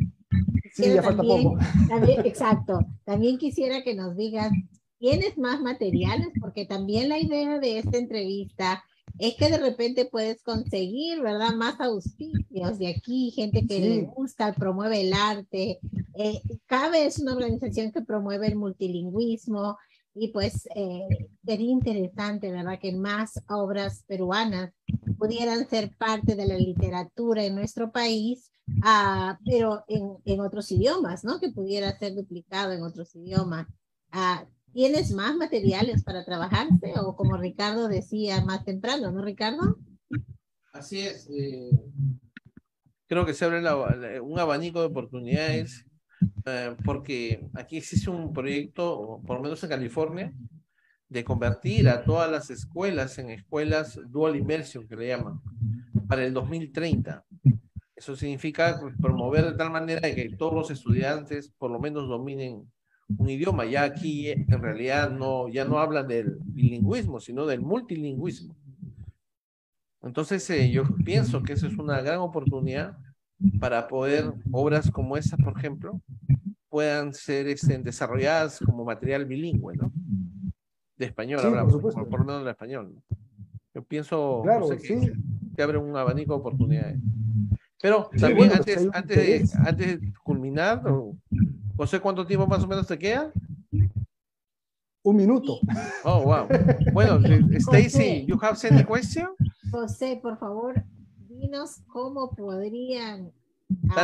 [0.73, 1.57] Sí, ya falta poco.
[2.25, 2.79] exacto.
[3.05, 4.51] También quisiera que nos digas,
[4.97, 6.29] ¿tienes más materiales?
[6.39, 8.83] Porque también la idea de esta entrevista
[9.19, 11.53] es que de repente puedes conseguir, ¿verdad?
[11.55, 15.79] Más auspicios de aquí, gente que le gusta, promueve el arte.
[16.21, 19.77] Eh, Cabe es una organización que promueve el multilingüismo,
[20.13, 21.07] y pues eh,
[21.45, 24.73] sería interesante, ¿verdad?, que más obras peruanas
[25.17, 31.23] pudieran ser parte de la literatura en nuestro país, uh, pero en, en, otros idiomas,
[31.23, 31.39] ¿no?
[31.39, 33.67] Que pudiera ser duplicado en otros idiomas.
[34.13, 36.93] Uh, ¿Tienes más materiales para trabajarse?
[37.01, 39.77] O como Ricardo decía más temprano, ¿no, Ricardo?
[40.73, 41.29] Así es.
[41.31, 41.71] Eh,
[43.07, 45.85] creo que se abre la- un abanico de oportunidades
[46.45, 50.33] eh, porque aquí existe un proyecto, por lo menos en California,
[51.07, 55.41] de convertir a todas las escuelas en escuelas dual immersion, que le llaman,
[56.07, 57.25] para el 2030.
[57.95, 62.71] Eso significa promover de tal manera que todos los estudiantes por lo menos dominen
[63.17, 63.65] un idioma.
[63.65, 68.55] Ya aquí eh, en realidad no, ya no hablan del bilingüismo, sino del multilingüismo.
[70.01, 72.97] Entonces eh, yo pienso que eso es una gran oportunidad
[73.59, 76.01] para poder obras como esa, por ejemplo,
[76.69, 79.91] puedan ser este, desarrolladas como material bilingüe, ¿no?
[80.97, 81.99] De español, Sí, por hablamos, supuesto.
[82.01, 82.93] por, por lo menos de español.
[82.95, 83.01] ¿no?
[83.73, 85.11] Yo pienso Claro, no sé, que, sí.
[85.55, 86.99] que abre un abanico de oportunidades.
[87.81, 89.17] Pero Sí, también bueno, pues antes, antes,
[89.53, 91.15] de, antes de culminar, o-
[91.77, 93.31] José, ¿cuánto tiempo más o menos te queda?
[95.03, 95.59] Un minuto.
[96.03, 96.47] Oh, wow.
[96.91, 99.29] Bueno, eh, Stacy, you have any question?
[99.71, 100.83] José, por favor,
[101.87, 103.31] cómo podrían
[103.89, 103.95] ah,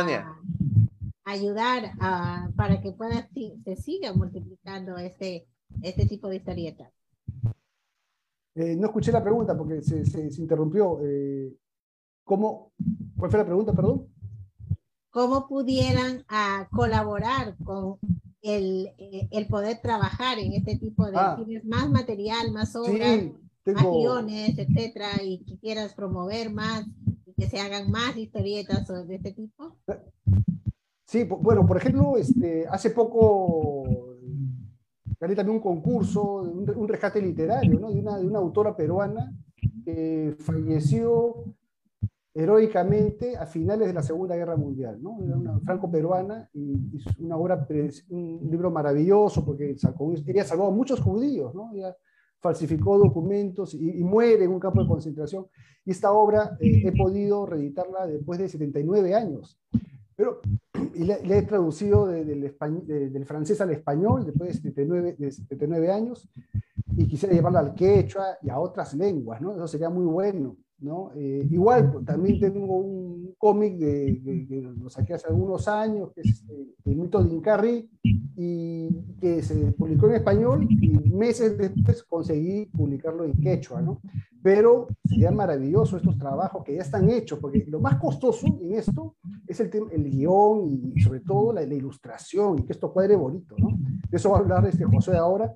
[1.24, 3.28] ayudar a- para que pueda
[3.64, 5.46] se siga multiplicando este,
[5.82, 6.92] este tipo de historietas.
[8.54, 10.98] Eh, no escuché la pregunta porque se, se- se interrumpió.
[11.04, 11.54] Eh,
[12.24, 12.72] ¿Cómo?
[13.16, 14.08] ¿Cuál fue la pregunta, perdón?
[15.10, 17.98] ¿Cómo pudieran ah, colaborar con
[18.42, 21.36] el, eh, el poder trabajar en este tipo de Ah.
[21.36, 26.86] tienes más material, más obras, Sí, más tengo, guiones, etcétera, y que quieras promover más
[27.36, 29.76] que se hagan más historietas de este tipo?
[31.04, 33.84] Sí, bueno, por ejemplo, este, hace poco
[35.20, 37.90] gané también un concurso, un, re- un rescate literario, ¿no?
[37.92, 39.32] de, una, de una autora peruana
[39.84, 41.44] que falleció
[42.34, 45.02] heroicamente a finales de la Segunda Guerra Mundial.
[45.02, 45.18] ¿no?
[45.22, 47.66] Era una franco-peruana y hizo una obra,
[48.10, 51.70] un libro maravilloso porque sacó, ella salvó a muchos judíos, ¿no?
[52.40, 55.46] Falsificó documentos y, y muere en un campo de concentración.
[55.84, 59.58] Y esta obra eh, he podido reeditarla después de 79 años.
[60.14, 60.40] Pero
[60.94, 65.30] y le, le he traducido de- de- del francés al español después de 79, de
[65.30, 66.28] 79 años
[66.96, 69.52] y quisiera llevarla al quechua y a otras lenguas, ¿no?
[69.54, 71.10] Eso sería muy bueno, ¿no?
[71.14, 76.42] Eh, igual, pues, también tengo un cómic que lo saqué hace algunos años, que es
[76.48, 77.90] eh, El mito de Incarri,
[78.36, 78.88] y
[79.20, 84.00] que se publicó en español y meses después conseguí publicarlo en quechua, ¿no?
[84.42, 89.16] Pero sería maravilloso estos trabajos que ya están hechos, porque lo más costoso en esto
[89.46, 93.56] es el, el guion y sobre todo la, la ilustración y que esto cuadre bonito,
[93.58, 93.68] ¿no?
[94.10, 95.52] De eso va a hablar este José ahora.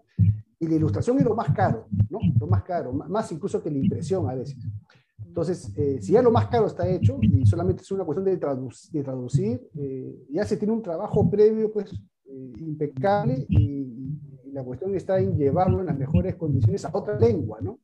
[0.58, 2.18] Y la ilustración es lo más caro, ¿no?
[2.38, 4.56] Lo más caro, más- incluso que la impresión a veces.
[5.26, 8.38] Entonces, eh, si ya lo más caro está hecho y solamente es una cuestión de,
[8.40, 11.90] tradu- de traducir, eh, ya se tiene un trabajo previo, pues,
[12.40, 13.58] eh, impecable y,
[14.44, 17.78] y la cuestión está en llevarlo en las mejores condiciones a otra lengua, ¿no?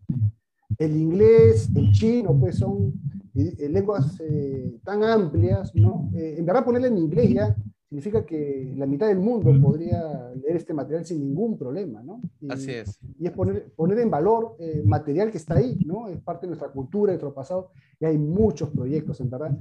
[0.78, 2.92] El inglés, el chino, pues son
[3.34, 6.10] eh, eh, lenguas eh, tan amplias, ¿no?
[6.14, 7.56] Eh, en verdad ponerle en inglés ya
[7.88, 10.02] significa que la mitad del mundo podría
[10.34, 12.20] leer este material sin ningún problema, ¿no?
[12.40, 12.98] Y- Así es.
[13.18, 16.08] y es poner, poner en valor eh, material que está ahí, ¿no?
[16.08, 19.56] Es parte de nuestra cultura, de nuestro pasado, y hay muchos proyectos, en verdad,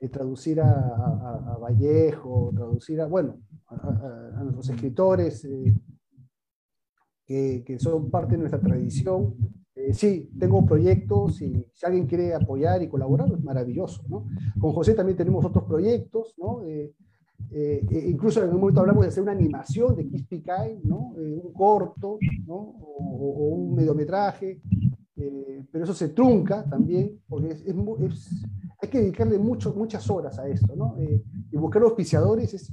[0.00, 3.36] de traducir a, a- a Vallejo, traducir a, bueno,
[3.68, 5.74] a, nuestros escritores eh,
[7.26, 9.34] que, que son parte de nuestra tradición.
[9.78, 14.26] Eh, sí, tengo proyectos y si alguien quiere apoyar y colaborar, es maravilloso, ¿no?
[14.58, 16.62] Con José también tenemos otros proyectos, ¿no?
[16.64, 16.92] Eh,
[17.52, 21.12] eh, incluso en un momento hablamos de hacer una animación de Kiss Picay, ¿no?
[21.16, 22.56] Un corto, ¿no?
[22.56, 24.60] O, o un mediometraje,
[25.70, 27.64] pero eso se trunca también, porque es,
[28.80, 30.96] hay que dedicarle mucho, muchas horas a esto, ¿no?
[31.00, 32.72] Y buscar auspiciadores es,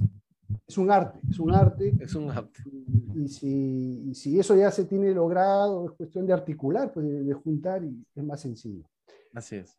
[0.66, 2.62] es un arte, es un arte, Es un arte.
[2.66, 7.06] y, y si, y si eso ya se tiene logrado, es cuestión de articular, pues
[7.06, 8.84] de, de juntar y es más sencillo.
[9.34, 9.76] Así es.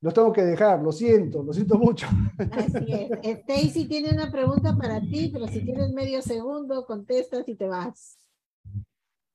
[0.00, 2.06] Los tengo que dejar, lo siento, lo siento mucho.
[2.52, 3.10] Así es.
[3.40, 8.18] Stacy tiene una pregunta para ti, pero si tienes medio segundo, contestas y te vas.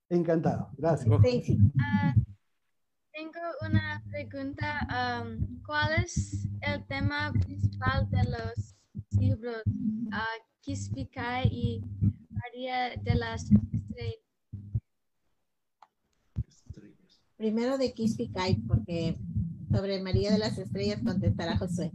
[0.10, 1.12] Encantado, gracias.
[1.24, 1.58] Stacy.
[1.80, 2.14] Ah,
[3.12, 4.80] tengo una pregunta.
[4.90, 8.76] am, ¿Cuál es el tema principal de los
[9.20, 11.82] libros uh, Kispicay y
[12.32, 14.18] María de las Estrellas?
[17.38, 19.18] Primero de Kiss Picay, porque
[19.72, 21.92] sobre María de las Estrellas contestará Josué.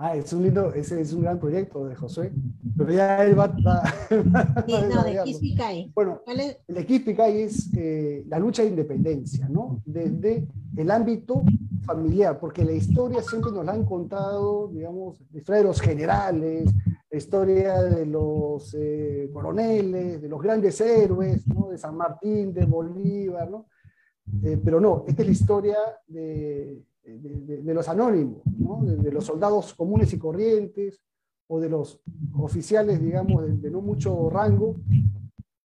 [0.00, 2.32] Ah, es un lindo, ese es un gran proyecto de José,
[2.76, 5.24] pero ya él va, va- va Sí, no, de desarrollarlo.
[5.24, 5.92] Kiss Picay.
[5.94, 9.82] Bueno, el de Kispicay es eh, la lucha de independencia, ¿no?
[9.84, 11.42] Desde el ámbito
[11.84, 16.70] familiar, porque la historia siempre nos la han contado, digamos, la historia de los generales,
[17.10, 21.68] la historia de los eh, coroneles, de los grandes héroes, ¿no?
[21.68, 23.66] De San Martín, de Bolívar, ¿no?
[24.42, 26.82] Eh, pero no, esta es la historia de
[27.16, 28.80] de, de los anónimos, ¿no?
[28.82, 31.00] de, los soldados comunes y corrientes
[31.46, 32.00] o de los
[32.34, 34.76] oficiales, digamos, de no mucho rango,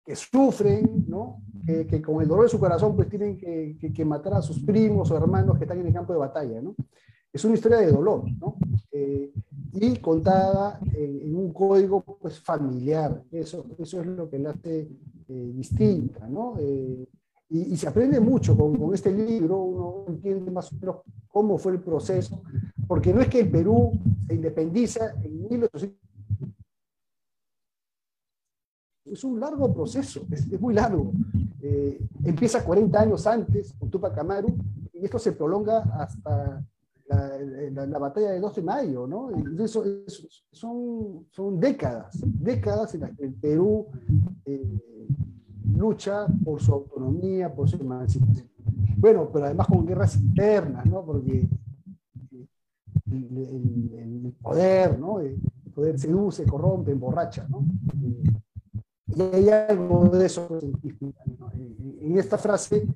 [0.06, 1.44] que sufren, ¿no?
[1.66, 4.42] Que, que, con el dolor de su corazón pues tienen que, que, que, matar a
[4.42, 6.62] sus primos o hermanos que están en el campo de batalla.
[6.62, 6.76] ¿no?
[7.32, 8.58] Es una historia de dolor ¿no?
[8.92, 9.32] Eh,
[9.74, 13.24] y contada en, en, un código pues, familiar.
[13.32, 14.90] Eso, eso es lo que la hace
[15.28, 16.28] eh, distinta.
[16.28, 16.56] ¿no?
[16.60, 17.08] Eh,
[17.50, 20.96] y, y, se aprende mucho con, con, este libro, uno entiende más o menos
[21.28, 22.42] cómo fue el proceso,
[22.88, 23.92] porque no es que el Perú
[24.28, 26.02] se independiza en 1800
[29.12, 31.12] es un largo proceso, es, muy largo.
[31.62, 34.56] Eh, empieza 40 años antes con Tupac Amaru
[34.94, 36.64] y esto se prolonga hasta
[37.08, 37.38] la,
[37.72, 39.30] la, la batalla de 12 de mayo, ¿no?
[39.64, 39.84] Eso,
[40.52, 43.88] son, son décadas, décadas en las que el Perú
[44.46, 44.80] eh,
[45.76, 48.50] lucha por su autonomía, por su emancipación.
[48.98, 51.04] Bueno, pero además con guerras internas, ¿no?
[51.04, 51.50] Porque
[53.12, 55.20] el, el, el poder, ¿no?
[55.20, 55.38] El
[55.76, 57.66] poder seduce, corrompe, emborracha, ¿no?
[59.16, 61.52] Y hay algo de eso ¿no?
[61.54, 62.88] en esta frase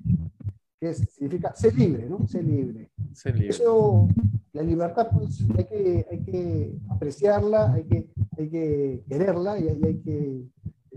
[0.80, 2.26] que significa ser libre, ¿no?
[2.26, 2.90] Ser libre.
[3.12, 3.50] Ser libre.
[3.50, 4.08] Eso,
[4.52, 8.06] la libertad, pues hay que, hay que apreciarla, hay que,
[8.38, 10.42] hay que quererla y hay, hay que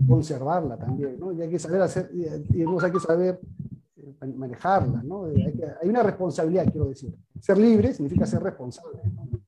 [0.06, 1.32] conservarla también, ¿no?
[1.32, 3.40] Y hay que saber hacer, y hay que saber
[3.96, 5.24] eh, manejarla, ¿no?
[5.26, 7.14] Hay, que, hay, una responsabilidad, quiero decir.
[7.40, 9.40] Ser libre significa ser responsable, ¿no?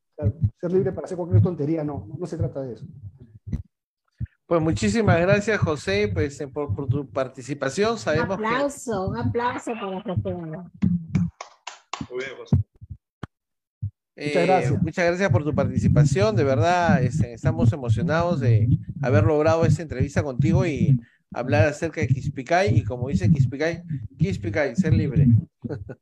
[0.60, 2.86] ser libre para hacer cualquier tontería, no, no, no se trata de eso.
[4.52, 7.96] Pues muchísimas gracias, José, pues, eh, por, por, tu participación.
[7.96, 9.10] Sabemos un aplauso, que...
[9.10, 10.34] un aplauso para José.
[10.34, 12.56] Muy bien, José.
[14.14, 14.82] Eh, muchas gracias.
[14.82, 16.36] Muchas gracias por tu participación.
[16.36, 18.68] De verdad, este, estamos emocionados de
[19.00, 21.00] haber logrado esta entrevista contigo y
[21.32, 22.76] hablar acerca de Quispicay.
[22.76, 23.82] Y como dice Quispicay,
[24.18, 25.28] Quispicay, ser libre.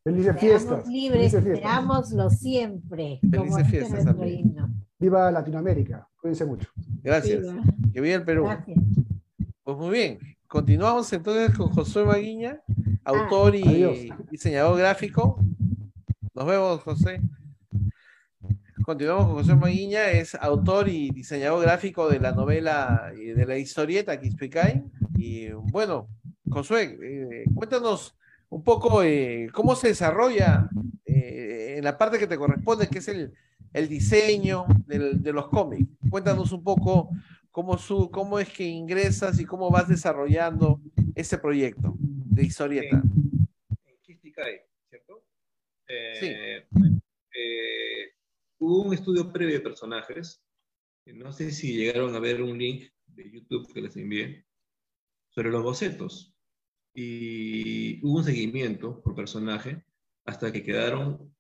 [0.03, 0.89] Felices fiestas.
[0.89, 3.21] libres, esperámoslo siempre.
[3.31, 4.57] Felices fiestas también.
[5.01, 6.07] Viva Latinoamérica.
[6.21, 6.69] Cuídense mucho.
[7.03, 7.41] Gracias.
[7.41, 7.63] Viva.
[7.93, 8.45] Que viva el Perú.
[8.45, 8.79] Gracias.
[9.65, 10.19] Pues muy bien.
[10.47, 12.61] Continuamos entonces con José Maguiña,
[13.05, 13.99] autor ah, y adiós.
[14.31, 15.43] diseñador gráfico.
[16.35, 17.21] Nos vemos, José.
[18.85, 23.57] Continuamos con José Maguiña, es autor y diseñador gráfico de la novela y de la
[23.57, 24.83] historieta Quispicay.
[25.17, 26.09] Y bueno,
[26.51, 28.17] Josué, eh, cuéntanos
[28.49, 30.69] un poco eh, cómo se desarrolla
[31.05, 33.33] eh, en la parte que te corresponde, que es el,
[33.73, 35.89] el diseño del, de los cómics.
[36.11, 37.11] Cuéntanos un poco
[37.51, 40.81] cómo, su, cómo es que ingresas y cómo vas desarrollando
[41.15, 42.97] ese proyecto de historieta.
[42.97, 43.49] En,
[43.87, 45.25] en Kistikai, ¿cierto?
[45.89, 46.27] Eh, sí.
[47.35, 48.13] Eh,
[48.59, 50.43] hubo un estudio previo de personajes.
[51.07, 54.45] No sé si llegaron a ver un link de YouTube que les envié
[55.29, 56.35] sobre los bocetos.
[56.95, 59.85] Y hubo un seguimiento por personaje
[60.25, 61.35] hasta que quedaron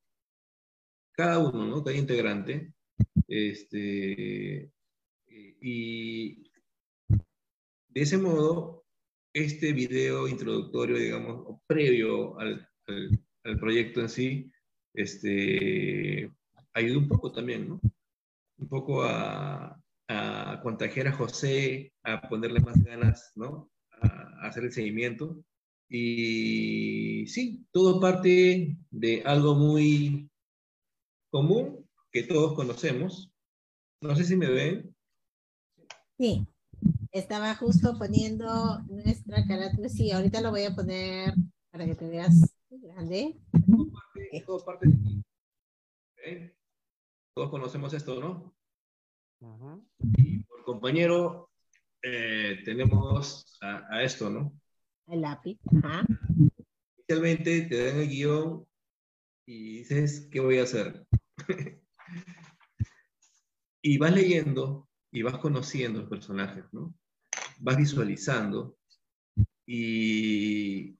[1.13, 1.85] cada uno, ¿no?
[1.85, 2.73] Cada integrante.
[3.29, 4.71] Este,
[5.61, 6.51] y
[7.89, 8.85] de ese modo,
[9.33, 12.69] este video introductorio, digamos, o previo al,
[13.45, 14.53] al, proyecto en sí,
[14.95, 16.31] este,
[16.75, 17.81] ayudó un poco también, ¿no?
[18.59, 23.71] Un poco a, a contagiar a José, a ponerle más ganas, ¿no?
[23.93, 25.45] A hacer el seguimiento.
[25.89, 30.31] Y sí, todo parte de algo muy
[31.31, 33.33] común que todos conocemos.
[34.03, 34.95] No sé si me ven.
[36.19, 36.47] Sí,
[37.13, 39.89] estaba justo poniendo nuestra carátula.
[39.89, 41.35] Sí, ahorita lo voy a poner
[41.71, 43.37] para que te veas grande.
[43.67, 45.23] Todo parte, todo parte de aquí.
[46.13, 46.53] ¿Okay?
[47.35, 48.55] Todos conocemos esto, ¿no?
[50.17, 51.51] Y por compañero
[52.03, 54.53] eh, tenemos a, a, esto, ¿no?
[55.07, 55.59] El lápiz.
[55.83, 56.05] Ajá.
[56.99, 58.67] Inicialmente te dan el guion
[59.47, 61.07] y dices, ¿qué voy a hacer?
[63.83, 66.95] y vas leyendo y vas conociendo los personajes, ¿no?
[67.59, 68.79] Vas visualizando
[69.67, 70.97] y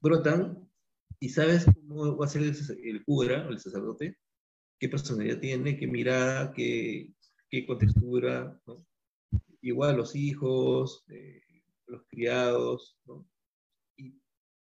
[0.00, 0.68] brotan
[1.18, 4.18] y sabes cómo va a ser el, el cura, el sacerdote,
[4.78, 7.12] qué personalidad tiene, qué mirada, qué,
[7.50, 8.58] qué contextura.
[9.60, 11.42] Igual los hijos, eh,
[11.86, 13.28] los criados, ¿no?
[13.96, 14.18] Y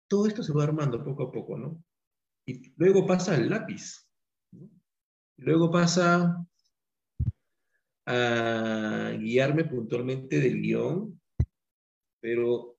[0.09, 1.81] todo esto se va armando poco a poco, ¿no?
[2.49, 4.07] Y luego pasa al lápiz.
[5.37, 6.43] Luego pasa
[8.07, 11.21] a guiarme puntualmente del guion,
[12.19, 12.75] pero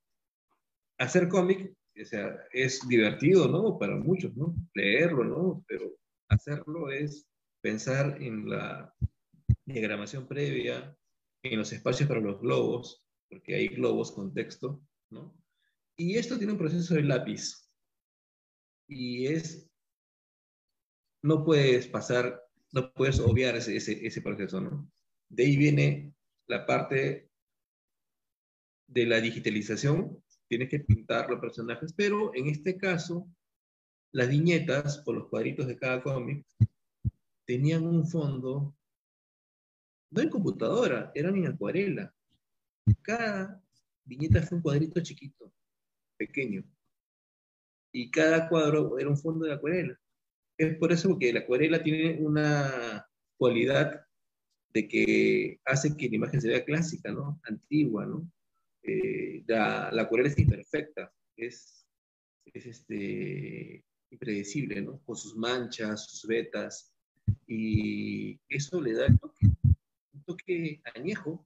[0.98, 3.78] hacer cómic, es divertido, ¿no?
[3.78, 4.54] Para muchos, ¿no?
[4.74, 5.64] Leerlo, ¿no?
[5.68, 5.96] Pero
[6.28, 7.28] hacerlo es
[7.60, 8.92] pensar en la
[9.66, 10.96] diagramación previa,
[11.42, 15.32] en los espacios para los globos, porque hay globos con texto, ¿no?
[15.96, 17.59] Y esto tiene un proceso de lápiz,
[18.90, 19.70] y es,
[21.22, 24.90] no puedes pasar, no puedes obviar ese, ese, ese proceso, ¿no?
[25.28, 26.12] De ahí viene
[26.48, 27.30] la parte
[28.88, 33.28] de la digitalización, tienes que pintar los personajes, pero en este caso,
[34.12, 36.44] las viñetas o los cuadritos de cada cómic
[37.46, 38.76] tenían un fondo,
[40.10, 42.12] no en computadora, eran en acuarela.
[43.02, 43.62] Cada
[44.04, 45.52] viñeta fue un cuadrito chiquito,
[46.16, 46.64] pequeño.
[47.92, 49.98] Y cada cuadro era un fondo de acuarela.
[50.56, 54.04] Es por eso que la acuarela tiene una cualidad
[54.72, 57.40] de que hace que la imagen se vea clásica, ¿no?
[57.44, 58.30] Antigua, ¿no?
[58.82, 61.86] Eh, la, la, acuarela es imperfecta, es,
[62.46, 65.00] es este, impredecible, ¿no?
[65.04, 66.92] Con sus manchas, sus vetas,
[67.46, 69.46] y eso le da el toque,
[70.12, 71.44] un toque añejo,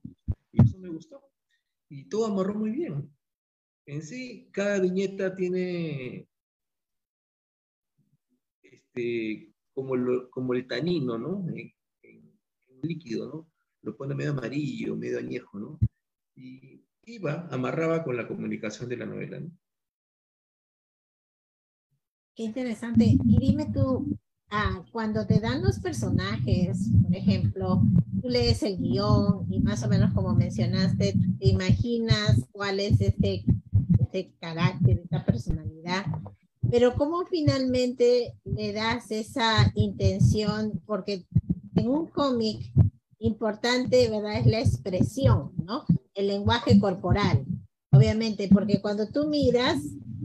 [0.51, 1.21] y eso me gustó.
[1.89, 3.09] Y todo amarró muy bien.
[3.85, 6.27] En sí, cada viñeta tiene
[8.95, 11.45] este, como, lo, como el tanino, ¿no?
[11.49, 11.73] En,
[12.81, 13.51] líquido, ¿no?
[13.81, 15.79] Lo pone medio amarillo, medio añejo, ¿no?
[16.35, 19.49] Y iba, amarraba con la comunicación de la novela, ¿no?
[22.35, 23.05] Qué interesante.
[23.05, 24.19] Y dime tú,
[24.51, 27.81] ah, cuando te dan los personajes, por ejemplo,
[28.21, 33.45] tú lees el guion y más o menos como mencionaste, te imaginas cuál es este,
[33.99, 36.05] este carácter, esta personalidad,
[36.69, 40.81] pero ¿cómo finalmente le das esa intención?
[40.85, 41.25] Porque
[41.75, 42.71] en un cómic
[43.19, 44.39] importante, ¿verdad?
[44.39, 45.83] Es la expresión, ¿no?
[46.13, 47.45] El lenguaje corporal,
[47.91, 49.81] obviamente, porque cuando tú miras,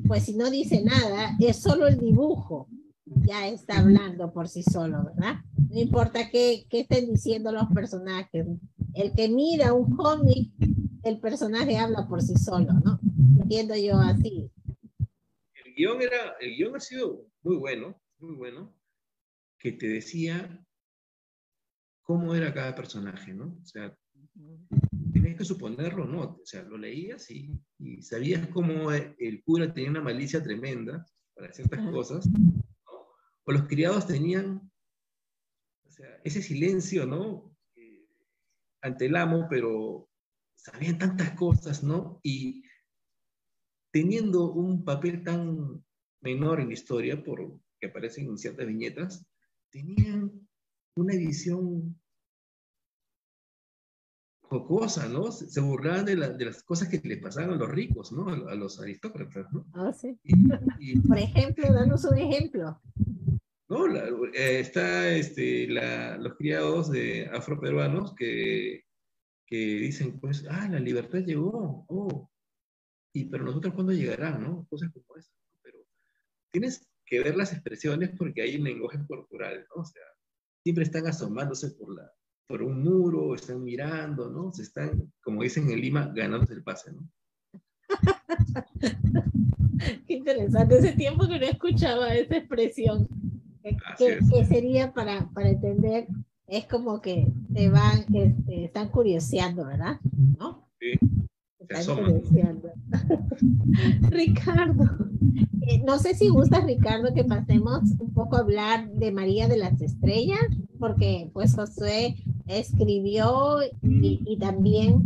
[0.07, 2.69] pues si no dice nada, es solo el dibujo,
[3.05, 5.37] ya está hablando por sí solo, ¿verdad?
[5.69, 8.47] No importa qué, qué estén diciendo los personajes.
[8.95, 10.53] El que mira un cómic,
[11.03, 13.01] el personaje habla por sí solo, ¿no?
[13.41, 14.51] Entiendo yo así.
[15.81, 18.77] El guion, era, el guion ha sido muy bueno, muy bueno,
[19.59, 20.63] que te decía
[22.03, 23.57] cómo era cada personaje, ¿no?
[23.63, 23.97] O sea,
[25.11, 26.21] tenías que suponerlo, ¿no?
[26.21, 31.51] O sea, lo leías y, y sabías cómo el cura tenía una malicia tremenda para
[31.51, 32.67] ciertas cosas, ¿no?
[33.45, 34.71] o los criados tenían
[35.87, 37.57] o sea, ese silencio, ¿no?
[37.77, 38.07] Eh,
[38.83, 40.11] ante el amo, pero
[40.57, 42.21] sabían tantas cosas, ¿no?
[42.23, 42.65] Y
[43.91, 45.85] teniendo un papel tan
[46.21, 49.27] menor en la historia, por que aparecen en ciertas viñetas,
[49.71, 50.31] tenían
[50.97, 51.99] una visión
[54.43, 55.31] jocosa, ¿no?
[55.31, 58.29] Se burlaban de, de, las cosas que les pasaban a los ricos, ¿no?
[58.29, 59.65] A, a los aristócratas, ¿no?
[59.75, 60.19] Ah, sí.
[60.25, 60.35] Y,
[60.79, 62.81] y, Por ejemplo, danos un ejemplo.
[63.69, 68.83] No, la, eh, está este, la, los criados de afroperuanos que,
[69.47, 72.29] que dicen, pues, ah, la libertad llegó, oh,
[73.13, 74.67] y pero nosotros cuándo llegarán, ¿no?
[74.69, 75.51] Cosas como esas, ¿no?
[75.63, 75.79] Pero
[76.51, 79.83] tienes que ver las expresiones porque hay un lenguaje corporal, ¿no?
[79.83, 80.03] O sea,
[80.63, 82.11] siempre están asomándose por, la,
[82.47, 84.53] por un muro, están mirando, ¿no?
[84.53, 87.09] Se están, como dicen en Lima, ganándose el pase, ¿no?
[90.07, 93.09] Qué interesante, ese tiempo que no escuchaba esa expresión.
[93.63, 96.07] Que, que, sería para, para entender,
[96.47, 100.01] es como que te van, este, están curioseando, ¿verdad?
[100.39, 100.69] ¿No?
[100.79, 100.99] Sí.
[104.11, 104.85] Ricardo,
[105.67, 109.59] eh, no sé si gusta, Ricardo, que pasemos un poco a hablar de María de
[109.59, 110.41] las Estrellas,
[110.79, 115.03] porque pues Josué escribió y, y también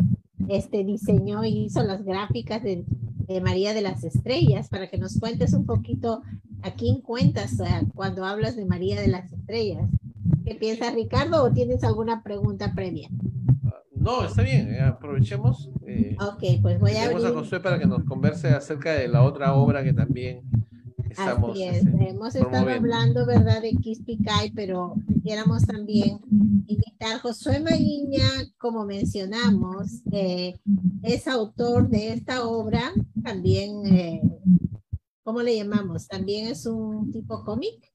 [0.48, 2.84] este, diseñó y hizo las gráficas de,
[3.28, 6.22] de, María de las Estrellas, para que nos cuentes un poquito
[6.62, 7.58] a quién cuentas
[7.94, 9.88] cuando hablas de María de las Estrellas.
[10.44, 13.08] ¿Qué piensas, Ricardo, o tienes alguna pregunta previa?
[14.04, 15.70] No, está bien, eh, aprovechemos.
[15.86, 17.26] Eh, ok, pues voy a abrir.
[17.26, 20.42] a Josué para que nos converse acerca de la otra obra que también
[21.08, 21.52] estamos.
[21.52, 26.20] Así es, este, hemos estado hablando, ¿verdad?, de Kispicay, pero quisiéramos también
[26.66, 28.28] invitar a Josué Mariña,
[28.58, 30.60] como mencionamos, eh,
[31.02, 32.92] es autor de esta obra,
[33.22, 34.20] también, eh,
[35.22, 36.06] ¿cómo le llamamos?
[36.08, 37.90] ¿También es un tipo cómic?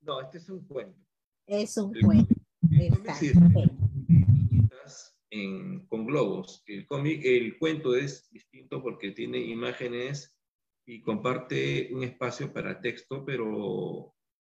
[0.00, 0.98] No, este es un cuento.
[1.46, 2.34] Es un el cuento.
[2.70, 3.81] Exacto.
[5.88, 6.62] Con globos.
[6.66, 10.38] El, cómic, el cuento es distinto porque tiene imágenes
[10.84, 14.14] y comparte un espacio para texto, pero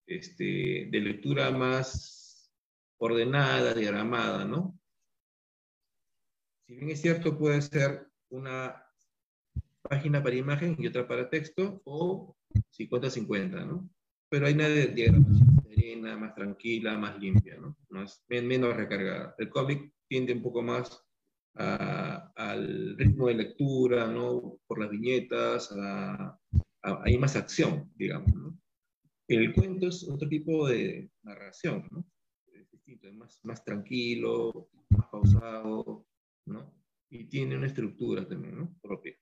[0.07, 2.51] este, de lectura más
[2.99, 4.79] ordenada, diagramada, ¿no?
[6.67, 8.83] Si bien es cierto, puede ser una
[9.83, 12.37] página para imagen y otra para texto, o
[12.79, 13.91] 50-50, ¿no?
[14.31, 17.77] Pero hay una diagramación serena, más tranquila, más limpia, ¿no?
[17.91, 19.35] Más, menos recargada.
[19.37, 21.03] El cómic tiende un poco más
[21.55, 24.59] a, al ritmo de lectura, ¿no?
[24.67, 26.39] Por las viñetas, a,
[26.83, 28.59] hay más acción, digamos, ¿no?
[29.27, 32.07] El cuento es otro tipo de narración, ¿no?
[32.53, 36.07] Es distinto, es más, más tranquilo, más pausado,
[36.45, 36.75] ¿no?
[37.09, 38.77] Y tiene una estructura también, ¿no?
[38.83, 39.17] Propia.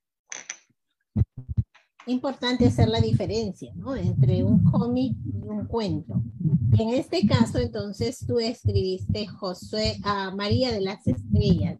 [2.10, 3.94] Importante hacer la diferencia, ¿no?
[3.94, 6.20] Entre un cómic y un cuento.
[6.76, 11.78] En este caso, entonces, tú escribiste Josué a María de las Estrellas.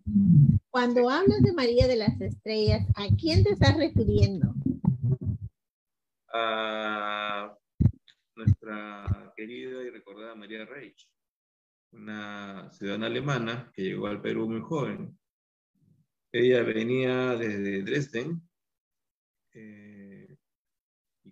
[0.70, 4.54] Cuando hablas de María de las Estrellas, ¿a quién te estás refiriendo?
[6.32, 7.52] A
[8.36, 11.10] nuestra querida y recordada María Reich,
[11.90, 15.18] una ciudadana alemana que llegó al Perú muy joven.
[16.30, 18.40] Ella venía desde Dresden.
[19.52, 19.99] Eh, ¿Y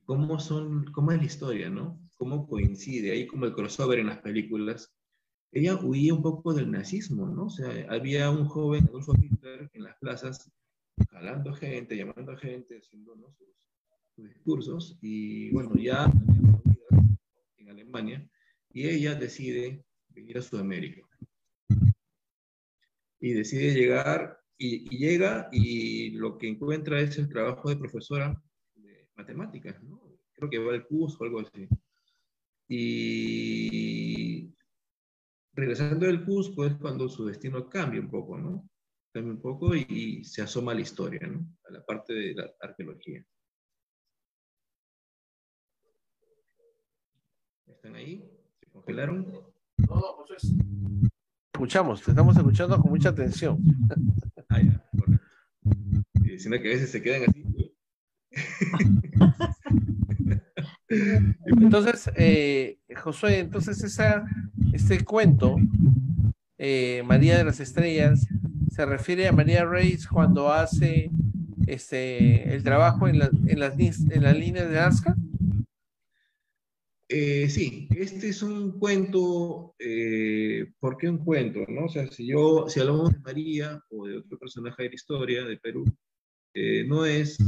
[0.09, 2.01] cómo, son, cómo es la historia, no?
[2.17, 3.13] ¿Cómo coincide?
[3.13, 4.91] Ahí como el crossover en las películas.
[5.53, 7.45] Ella huía un poco del nazismo, ¿no?
[7.45, 10.51] O sea, había un joven Adolfo Hitler en las plazas
[11.11, 13.15] jalando gente, llamando a gente, haciendo
[14.17, 14.99] sus, discursos.
[15.03, 16.11] Y bueno, ya
[17.59, 18.27] en Alemania.
[18.73, 21.07] Y ella decide venir a Sudamérica.
[23.21, 28.43] Y decide llegar y, llega y lo que encuentra es el trabajo de profesora
[29.19, 30.01] matemáticas, ¿no?
[30.33, 31.69] Creo que va al curso o algo así.
[32.69, 34.55] Y
[35.53, 38.69] regresando del Cusco es cuando su destino cambia un poco, ¿no?
[39.13, 41.45] Cambia un poco y, se asoma a la historia, ¿no?
[41.69, 43.25] A la parte de la arqueología.
[47.67, 48.25] ¿Están ahí?
[48.61, 49.33] ¿Se congelaron?
[49.79, 50.37] No, José.
[51.53, 53.59] Escuchamos, te estamos escuchando con mucha atención.
[54.49, 55.19] Ah, ya, bueno.
[56.15, 57.49] Diciendo que a veces se quedan así.
[61.47, 64.25] Entonces, eh, Josué, entonces esa,
[64.73, 65.57] este cuento,
[66.57, 68.27] eh, María de las Estrellas,
[68.71, 71.11] se refiere a María Reyes cuando hace
[71.67, 75.17] este, el trabajo en, en, las, en las líneas de Nazca.
[77.11, 79.75] Eh, sí, este es un cuento,
[80.79, 81.61] ¿por qué un cuento?
[81.69, 81.87] No?
[81.87, 85.45] O sea, si, yo, si hablamos de María o de otro personaje de la historia
[85.45, 85.85] de Perú,
[86.87, 87.39] no es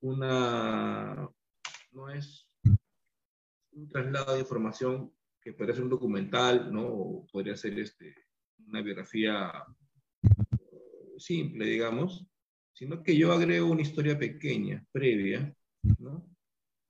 [0.00, 1.28] una,
[1.92, 2.48] no es
[3.72, 6.86] un traslado de información que podría ser un documental, ¿no?
[6.86, 8.14] O podría ser este,
[8.66, 9.52] una biografía
[10.22, 12.26] eh, simple, digamos,
[12.72, 15.54] sino que yo agrego una historia pequeña, previa,
[15.98, 16.26] ¿no?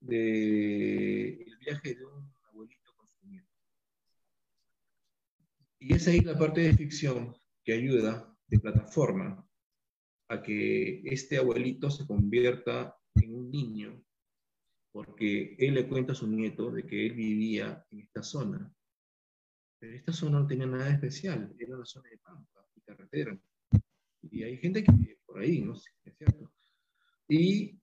[0.00, 3.18] De el viaje de un abuelito con su.
[5.78, 9.46] Y es ahí la parte de ficción que ayuda de plataforma
[10.28, 14.04] a que este abuelito se convierta en un niño
[14.92, 18.72] porque él le cuenta a su nieto de que él vivía en esta zona.
[19.78, 23.40] Pero esta zona no tenía nada especial, era una zona de pampa y carretera.
[24.22, 25.74] Y hay gente que vive por ahí, ¿no?
[25.74, 26.52] Es cierto.
[27.28, 27.80] Y,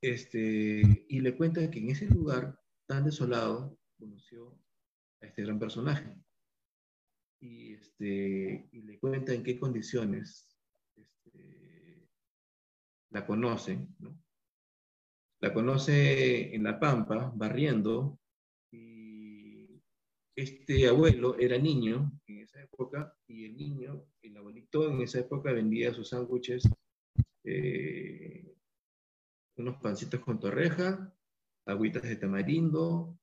[0.00, 4.56] este, y le cuenta que en ese lugar tan desolado conoció
[5.20, 6.16] a este gran personaje.
[7.40, 10.56] Y, este, y le cuenta en qué condiciones
[10.94, 12.08] este,
[13.10, 14.21] la conocen, ¿no?
[15.42, 18.20] La conoce en La Pampa, barriendo,
[18.70, 19.82] y
[20.36, 25.52] este abuelo era niño en esa época, y el niño, el abuelito en esa época
[25.52, 26.62] vendía sus sándwiches,
[27.44, 28.54] eh,
[29.56, 31.12] unos pancitos con torreja,
[31.66, 33.18] agüitas de tamarindo,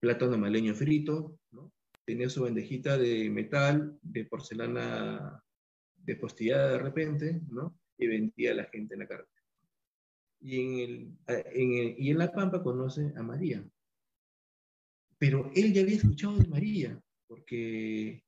[0.00, 1.40] plátano maleño frito,
[2.04, 5.42] tenía su bandejita de metal, de porcelana
[5.96, 7.76] despostillada de repente, ¿no?
[7.98, 9.35] y vendía a la gente en la carta
[10.40, 13.64] y en, el, y en La Pampa conoce a María.
[15.18, 18.22] Pero él ya había escuchado de María, porque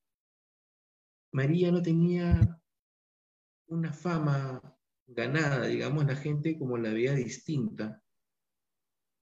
[1.33, 2.61] María no tenía
[3.67, 4.63] una fama
[5.07, 8.03] ganada, digamos, la gente como la veía distinta,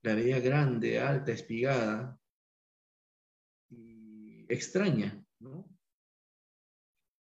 [0.02, 2.20] la veía grande, alta, espigada
[3.68, 5.68] y extraña, ¿no?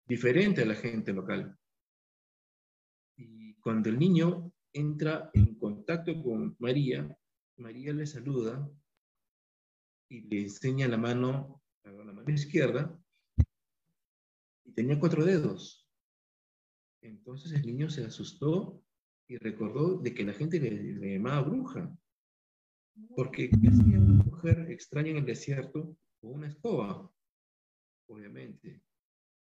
[0.07, 1.57] Diferente a la gente local.
[3.17, 7.17] Y cuando el niño entra en contacto con María,
[7.57, 8.69] María le saluda
[10.09, 12.99] y le enseña la mano, la mano izquierda,
[14.65, 15.89] y tenía cuatro dedos.
[17.03, 18.83] Entonces el niño se asustó
[19.29, 21.97] y recordó de que la gente le, llamaba bruja.
[23.17, 27.11] Porque ¿qué hacía una mujer extraña en el desierto con una escoba?
[28.07, 28.83] Obviamente.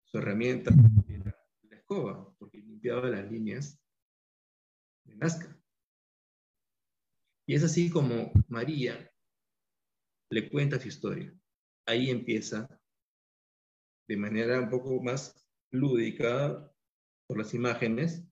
[0.05, 0.73] Su herramienta
[1.09, 1.37] era
[1.69, 3.84] la escoba, porque limpiaba las líneas
[5.05, 5.57] Nazca.
[7.47, 9.11] Y es así como María
[10.31, 11.33] le cuenta su historia.
[11.87, 12.69] Ahí empieza
[14.09, 16.71] de manera un poco más lúdica
[17.27, 18.25] por las imágenes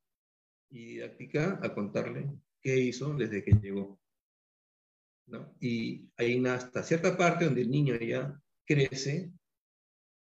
[0.71, 4.01] y didáctica a contarle qué hizo desde que llegó.
[5.61, 9.33] Y una, hasta cierta parte donde el niño ya crece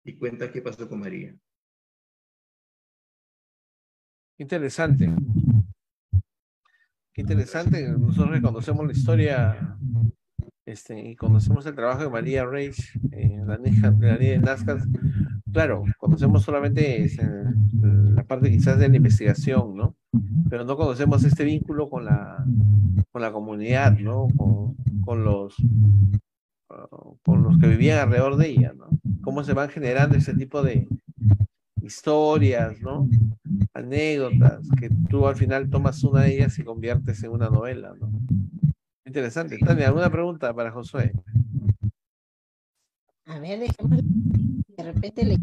[0.04, 1.38] y cuenta qué pasó con María.
[4.38, 5.10] Interesante.
[7.20, 7.90] Interesante.
[7.90, 9.78] Nosotros reconocemos la historia
[10.66, 14.40] este, y conocemos el trabajo de María Reich, eh, la niña de la niña de
[14.40, 14.78] Nazca.
[15.52, 17.28] Claro, conocemos solamente este,
[17.82, 19.96] la parte quizás de la investigación, ¿no?
[20.50, 22.46] Pero no conocemos este vínculo con la,
[23.12, 24.28] con la comunidad, ¿no?
[24.38, 25.56] Con, con los
[27.24, 28.90] con los que vivían alrededor de ella, ¿no?
[29.22, 30.88] Cómo se van generando ese tipo de
[31.82, 33.08] historias, ¿no?
[33.74, 38.12] Anécdotas, que tú al final tomas una de ellas y conviertes en una novela, ¿no?
[39.06, 39.58] Interesante.
[39.58, 41.14] Tania, ¿alguna pregunta para Josué?
[43.26, 44.02] A ver, dejemos
[44.78, 45.38] de repente le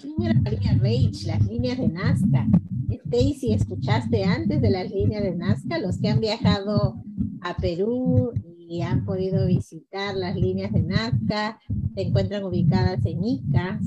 [0.00, 1.24] ¿Quién era María Reich?
[1.24, 2.46] Las líneas de Nazca.
[2.90, 5.78] Stacy, ¿escuchaste antes de las líneas de Nazca?
[5.78, 7.02] Los que han viajado
[7.40, 8.34] a Perú
[8.72, 11.60] y han podido visitar las líneas de Nazca,
[11.94, 13.78] se encuentran ubicadas en Ica,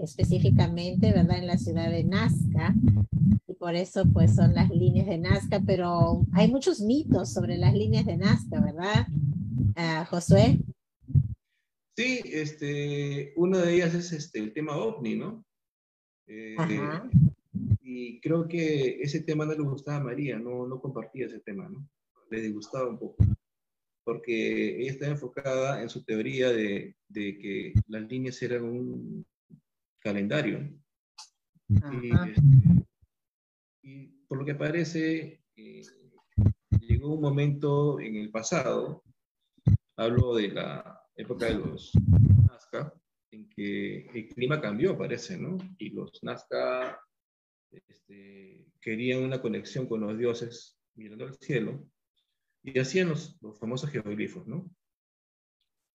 [0.00, 1.38] específicamente, ¿verdad?
[1.38, 2.72] En la ciudad de Nazca.
[3.48, 7.74] Y por eso, pues, son las líneas de Nazca, pero hay muchos mitos sobre las
[7.74, 9.08] líneas de Nazca, ¿verdad?
[9.74, 10.60] Ah, Josué.
[11.96, 15.44] Sí, este, una de ellas es este, el tema ovni, ¿no?
[16.28, 16.54] Eh,
[17.82, 21.68] y creo que ese tema no le gustaba a María, no, no compartía ese tema,
[21.68, 21.88] ¿no?
[22.30, 23.16] Le disgustaba un poco,
[24.06, 29.26] porque ella estaba enfocada en su teoría de, de que las líneas eran un
[29.98, 30.72] calendario.
[31.68, 32.12] Y,
[33.82, 35.82] y, por lo que parece, eh,
[36.78, 39.02] llegó un momento en el pasado,
[39.96, 41.90] hablo de la época de los
[42.48, 42.94] Nazca,
[43.32, 45.58] en que el clima cambió, parece, ¿no?
[45.78, 47.00] Y los Nazca
[47.72, 51.90] este, querían una conexión con los dioses mirando al cielo
[52.66, 54.68] y hacían los, los famosos geoglifos, ¿no?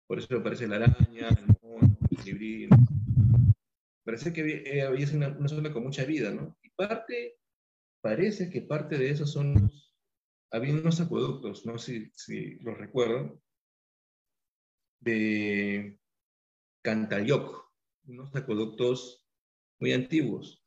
[0.07, 2.69] Por eso aparece la araña, el mono, el colibrí.
[4.05, 6.57] Parece que había, había una, una, zona con mucha vida, ¿no?
[6.63, 7.37] Y parte,
[8.01, 9.69] parece que parte de esos son,
[10.49, 13.37] había unos acueductos, no sé si, si los recuerdan,
[15.01, 15.99] de
[16.83, 17.69] Cantayoc,
[18.05, 19.27] unos acueductos
[19.79, 20.63] muy antiguos.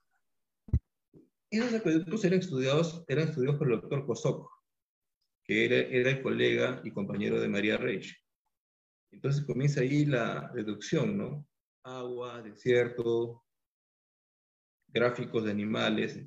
[1.50, 4.53] Esos acueductos eran estudiados, eran estudiados por el doctor Kosok,
[5.44, 8.16] que era, era el colega y compañero de María Reich.
[9.10, 11.46] Entonces comienza ahí la deducción, ¿no?
[11.84, 13.44] Agua, desierto,
[14.88, 16.18] gráficos de animales,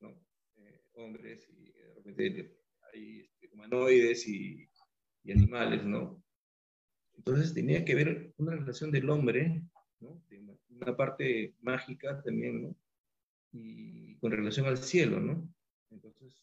[0.00, 0.10] ¿no?
[0.56, 2.56] eh, hombres y de repente
[2.92, 4.68] hay este, humanoides y,
[5.24, 6.22] y animales, ¿no?
[7.14, 9.62] Entonces tenía que ver una relación del hombre,
[10.00, 10.22] ¿no?
[10.68, 12.76] una parte mágica también, ¿no?
[13.52, 15.48] Y con relación al cielo, ¿no?
[15.90, 16.42] Entonces,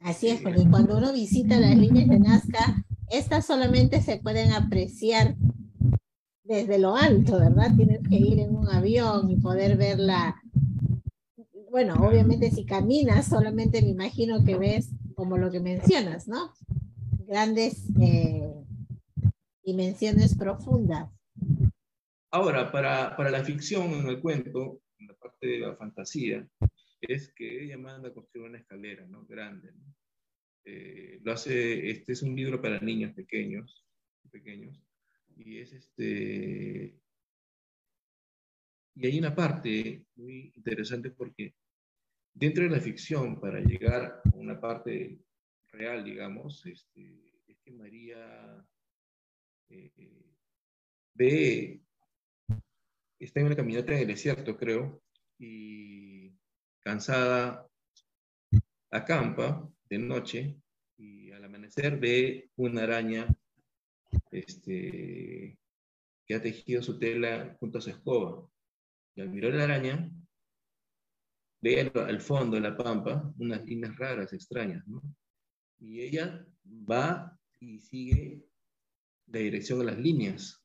[0.00, 5.36] Así es, porque cuando uno visita las líneas de Nazca, estas solamente se pueden apreciar
[6.44, 7.74] desde lo alto, ¿verdad?
[7.76, 10.42] Tienes que ir en un avión y poder verla.
[11.70, 16.54] Bueno, obviamente si caminas, solamente me imagino que ves como lo que mencionas, ¿no?
[17.26, 18.52] Grandes eh,
[19.62, 21.10] dimensiones profundas.
[22.32, 26.48] Ahora, para, para, la ficción en el cuento, en la parte de la fantasía,
[27.00, 29.24] es que ella manda a construir una escalera, ¿no?
[29.26, 29.89] Grande, ¿no?
[30.64, 33.84] Eh, lo hace, este es un libro para niños pequeños,
[34.30, 34.80] pequeños,
[35.36, 37.00] y es este,
[38.94, 41.54] y hay una parte muy interesante porque
[42.34, 45.18] dentro de la ficción, para llegar a una parte
[45.72, 48.66] real, digamos, este, es que María
[49.70, 50.34] eh,
[51.14, 51.80] ve,
[53.18, 55.02] está en una caminata en el desierto, creo,
[55.38, 56.32] y
[56.80, 57.66] cansada,
[58.90, 60.56] acampa de noche
[60.96, 63.26] y al amanecer ve una araña
[64.30, 65.58] este,
[66.24, 68.48] que ha tejido su tela junto a su escoba.
[69.16, 70.10] Y al mirar la araña,
[71.60, 74.84] ve al, al fondo de la pampa unas líneas raras, extrañas.
[75.80, 78.44] Y ella va y sigue
[79.26, 80.64] la dirección de las líneas.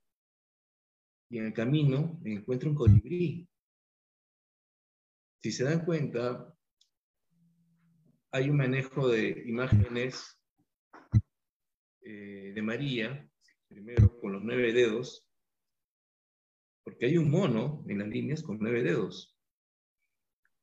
[1.29, 3.47] Y en el camino encuentra un colibrí.
[5.41, 6.54] Si se dan cuenta,
[8.35, 10.37] hay un manejo de imágenes
[12.01, 13.29] eh, de María,
[13.69, 15.25] primero con los nueve dedos,
[16.83, 19.37] porque hay un mono en las líneas con nueve dedos.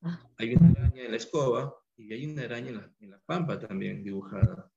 [0.02, 0.22] Ah.
[0.36, 3.58] Hay una araña en la escoba y hay una araña en la, en la pampa
[3.58, 4.70] también dibujada.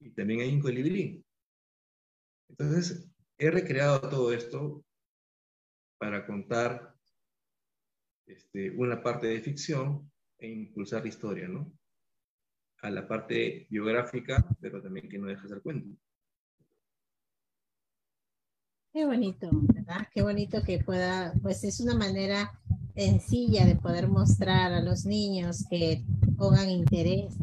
[0.00, 1.24] Y también hay un colibrí.
[2.48, 3.08] Entonces,
[3.38, 4.84] he recreado todo esto
[5.98, 6.96] para contar
[8.26, 11.72] este, una parte de ficción e impulsar la historia, ¿no?
[12.84, 15.88] A la parte biográfica, pero también que no deja de ser cuento.
[18.92, 20.06] Qué bonito, ¿verdad?
[20.12, 22.60] Qué bonito que pueda, pues es una manera
[22.94, 26.04] sencilla de poder mostrar a los niños que
[26.36, 27.34] pongan interés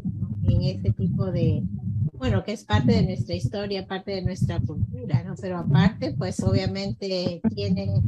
[0.44, 1.64] en este tipo de,
[2.12, 5.34] bueno, que es parte de nuestra historia, parte de nuestra cultura, ¿no?
[5.40, 8.00] Pero aparte, pues obviamente tiene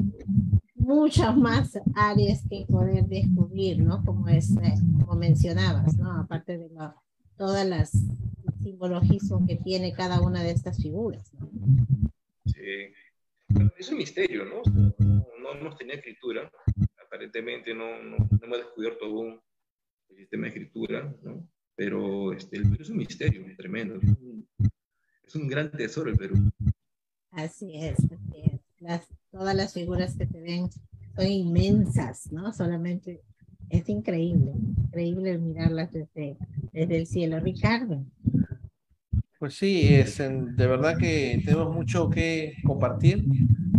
[0.76, 4.04] muchas más áreas que poder descubrir, ¿no?
[4.04, 6.12] Como es, eh, como mencionabas, ¿no?
[6.12, 6.70] Aparte de
[7.36, 7.92] todas las
[8.62, 11.50] simbologismos que tiene cada una de estas figuras, ¿no?
[12.46, 12.92] Sí
[13.78, 14.62] es un misterio, ¿no?
[14.98, 16.50] No, hemos tenido escritura,
[17.04, 19.40] aparentemente no, no, hemos descubierto aún
[20.10, 21.46] el sistema de escritura, ¿no?
[21.76, 23.96] Pero este, el Perú es un misterio tremendo,
[25.26, 26.36] es un, gran tesoro el Perú.
[27.30, 28.60] Así es, así es.
[28.78, 32.52] Las, todas las figuras que se ven son inmensas, ¿no?
[32.52, 33.22] Solamente
[33.70, 34.52] es increíble,
[34.86, 36.36] increíble mirarlas desde,
[36.72, 37.40] desde el cielo.
[37.40, 38.04] Ricardo.
[39.38, 43.24] Pues sí, es, de verdad que tenemos mucho que compartir,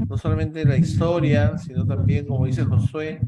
[0.08, 3.20] no solamente la historia, sino también, como dice Josué,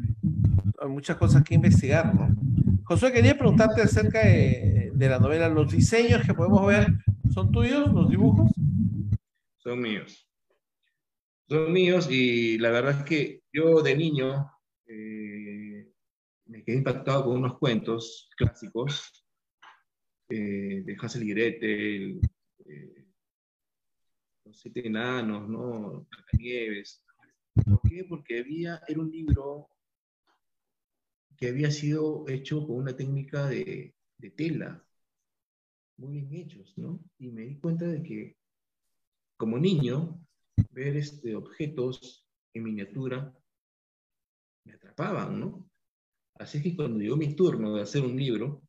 [0.80, 2.36] hay muchas cosas que investigar, ¿no?
[2.84, 6.88] Josué, quería preguntarte acerca de, la novela, los diseños que podemos ver,
[7.34, 8.52] ¿son tuyos los dibujos?
[9.58, 10.28] Son míos.
[11.50, 14.52] Son míos y la verdad es que yo de niño
[14.86, 15.57] eh,
[16.48, 19.26] me quedé impactado con unos cuentos clásicos
[20.30, 22.22] eh, de Hansel y Gretel,
[22.66, 23.06] eh,
[24.46, 26.08] Los Siete Enanos, ¿no?
[26.34, 27.04] Nieves.
[27.54, 28.06] ¿Por qué?
[28.08, 29.70] Porque había, era un libro
[31.38, 34.84] que había sido hecho con una técnica de, de tela,
[35.98, 37.00] muy bien hechos, ¿no?
[37.18, 38.38] Y me di cuenta de que,
[39.38, 40.20] como niño,
[40.72, 43.36] ver este, objetos en miniatura
[44.64, 45.67] me atrapaban, ¿no?
[46.40, 48.62] Así que cuando llegó mi turno de hacer un libro,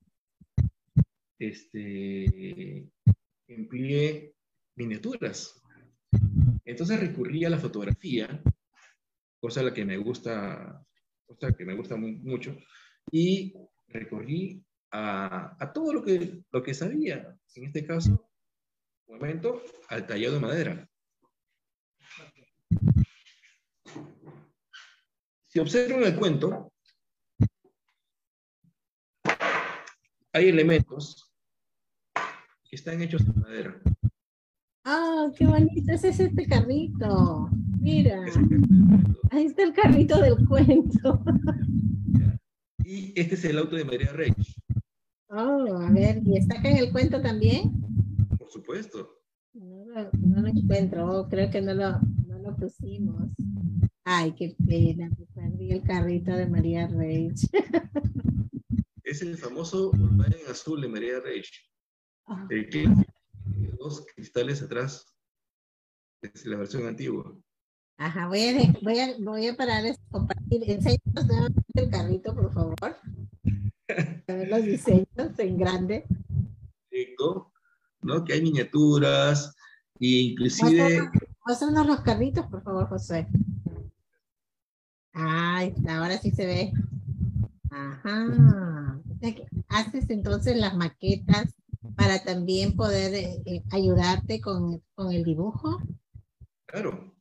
[1.38, 2.88] este,
[3.46, 4.34] empleé
[4.76, 5.62] miniaturas.
[6.64, 8.42] Entonces recurrí a la fotografía,
[9.40, 10.84] cosa a la que me gusta,
[11.26, 12.56] cosa que me gusta mucho,
[13.10, 13.54] y
[13.88, 17.36] recorrí a, a, todo lo que, lo que sabía.
[17.54, 18.30] En este caso,
[19.06, 20.88] un momento, al tallado de madera.
[25.46, 26.72] Si observan el cuento,
[30.38, 31.32] hay elementos
[32.64, 33.80] que están hechos de madera.
[34.84, 35.92] ¡Ah, qué bonito!
[35.92, 37.50] es este carrito.
[37.80, 38.24] Mira.
[39.30, 41.22] Ahí está el carrito del cuento.
[42.84, 44.56] Y este es el auto de María Reich.
[45.28, 47.72] Oh, a ver, ¿y está acá en el cuento también?
[48.38, 49.10] Por supuesto.
[49.52, 53.28] No lo, encuentro, oh, creo que no lo, no lo pusimos.
[54.04, 57.50] Ay, qué pena, me perdí el carrito de María Reich.
[59.08, 61.50] es el famoso Volkswagen azul de María Reich.
[62.50, 62.90] El clip
[63.78, 65.16] dos cristales atrás
[66.20, 67.34] es la versión antigua.
[67.96, 70.70] Ajá, voy a, voy a, voy a parar de compartir.
[70.70, 72.76] Enséñanos el carrito, por favor.
[72.82, 76.06] A ver los diseños en grande.
[78.02, 78.24] ¿no?
[78.24, 79.56] Que hay miniaturas
[80.00, 81.10] e inclusive...
[81.46, 83.26] Muéstranos los carritos, por favor, José.
[85.14, 86.72] Está, ahora sí se ve.
[87.70, 89.00] Ajá.
[89.68, 91.54] Haces entonces las maquetas
[91.96, 95.80] para también poder eh, eh, ayudarte con, con, el dibujo?
[96.66, 97.14] Claro.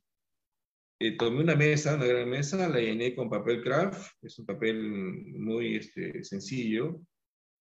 [1.00, 5.36] Eh, tomé una mesa, una gran mesa, la llené con papel craft, es un papel
[5.38, 7.00] muy este, sencillo,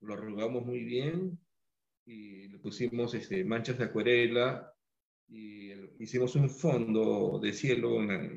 [0.02, 1.38] lo arrugamos muy bien
[2.06, 4.74] y le pusimos este, manchas de acuarela
[5.28, 8.28] y hicimos un fondo de cielo, una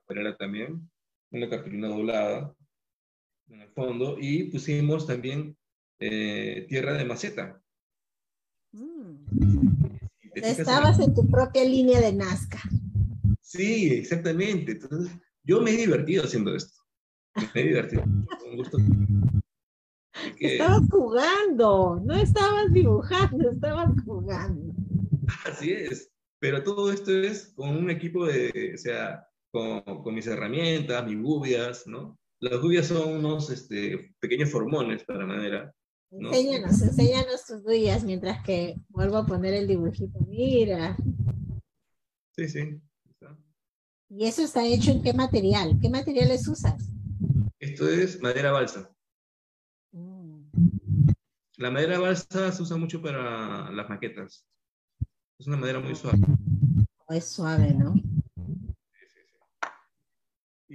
[0.00, 0.90] acuarela también,
[1.30, 2.54] una cartulina doblada
[3.48, 5.56] en el fondo y pusimos también
[5.98, 7.64] tierra de maceta
[10.34, 12.60] Estabas en tu propia línea de Nazca.
[13.40, 14.72] Sí, exactamente.
[14.72, 16.82] Entonces, yo me he divertido haciendo esto.
[17.54, 18.04] Me he divertido.
[20.38, 24.74] Estabas jugando, no estabas dibujando, estabas jugando.
[25.44, 26.10] Así es.
[26.40, 31.20] Pero todo esto es con un equipo de, o sea, con, con mis herramientas, mis
[31.20, 32.18] gubias, ¿no?
[32.44, 35.74] Las gubias son unos este, pequeños formones para madera
[36.10, 40.18] Enséñanos, enséñanos tus huellas mientras que vuelvo a poner el dibujito.
[40.28, 40.94] Mira.
[42.36, 42.80] Sí, sí.
[44.10, 45.78] ¿Y eso está hecho en qué material?
[45.80, 46.92] ¿Qué materiales usas?
[47.58, 48.94] Esto es madera balsa.
[49.92, 50.42] Mm.
[51.56, 54.46] La madera balsa se usa mucho para las maquetas.
[55.38, 56.18] Es una madera muy suave.
[57.08, 57.94] Es suave, ¿no?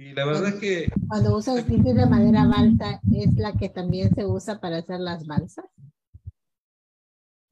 [0.00, 0.90] Y la verdad es que...
[1.08, 5.26] Cuando usas dices de madera balsa, ¿es la que también se usa para hacer las
[5.26, 5.66] balsas?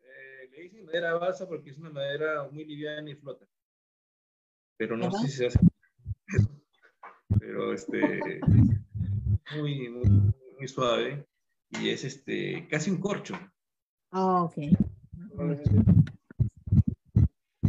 [0.00, 3.44] le eh, dicen madera balsa porque es una madera muy liviana y flota.
[4.78, 5.58] pero no sé si se hace.
[7.38, 8.40] Pero este,
[9.54, 10.08] muy, muy,
[10.56, 11.26] muy suave
[11.68, 13.38] y es este, casi un corcho.
[14.10, 14.56] Oh, ok.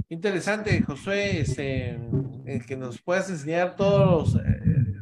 [0.07, 1.99] Interesante, Josué, este,
[2.45, 4.43] el que nos puedas enseñar todos los,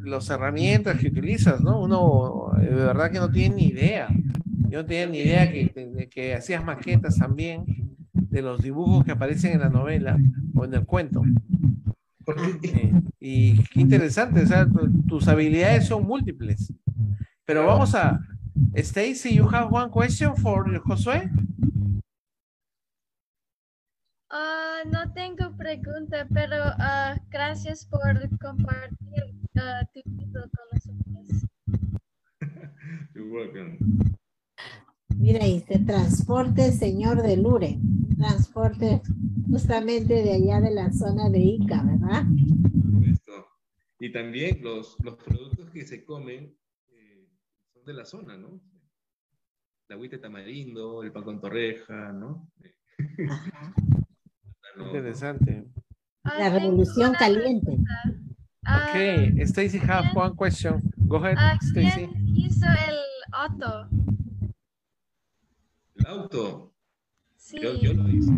[0.07, 1.81] los herramientas que utilizas, ¿no?
[1.81, 4.07] Uno eh, de verdad que no tiene ni idea.
[4.69, 5.51] Yo no tenía ni idea
[6.09, 7.65] que, hacías maquetas también
[8.13, 10.17] de los dibujos que aparecen en la novela
[10.55, 11.23] o en el cuento.
[12.61, 12.91] Eh,
[13.21, 14.67] y qué interesante, o sea,
[15.07, 16.73] tus habilidades son múltiples.
[17.45, 18.19] Pero vamos a,
[18.75, 21.29] Stacy, you have one question for Josué?
[24.29, 28.01] Ah, no tengo pregunta, pero ah, gracias por
[28.39, 29.81] compartir ah.
[33.13, 33.77] You're welcome.
[35.17, 37.79] Mira, dice transporte señor de Lure.
[38.17, 39.01] Transporte
[39.49, 42.23] justamente de allá de la zona de Ica, ¿verdad?
[43.09, 43.47] Esto.
[43.99, 46.55] Y también los, los productos que se comen
[46.89, 47.27] eh,
[47.73, 48.61] son de la zona, ¿no?
[49.87, 52.51] La agüita de tamarindo, el pan con torreja, ¿no?
[53.29, 53.73] Ajá.
[54.75, 55.65] No, Interesante.
[56.23, 57.65] La revolución caliente.
[57.65, 58.36] pregunta.
[58.65, 60.81] Ah, Okay, Stacy have one question.
[61.07, 62.07] Go ahead, ah, Stacy.
[62.07, 62.97] ¿Quién hizo el
[63.31, 63.89] auto?
[65.95, 66.73] El auto,
[67.37, 67.57] Sí.
[67.61, 68.31] yo, yo lo hice.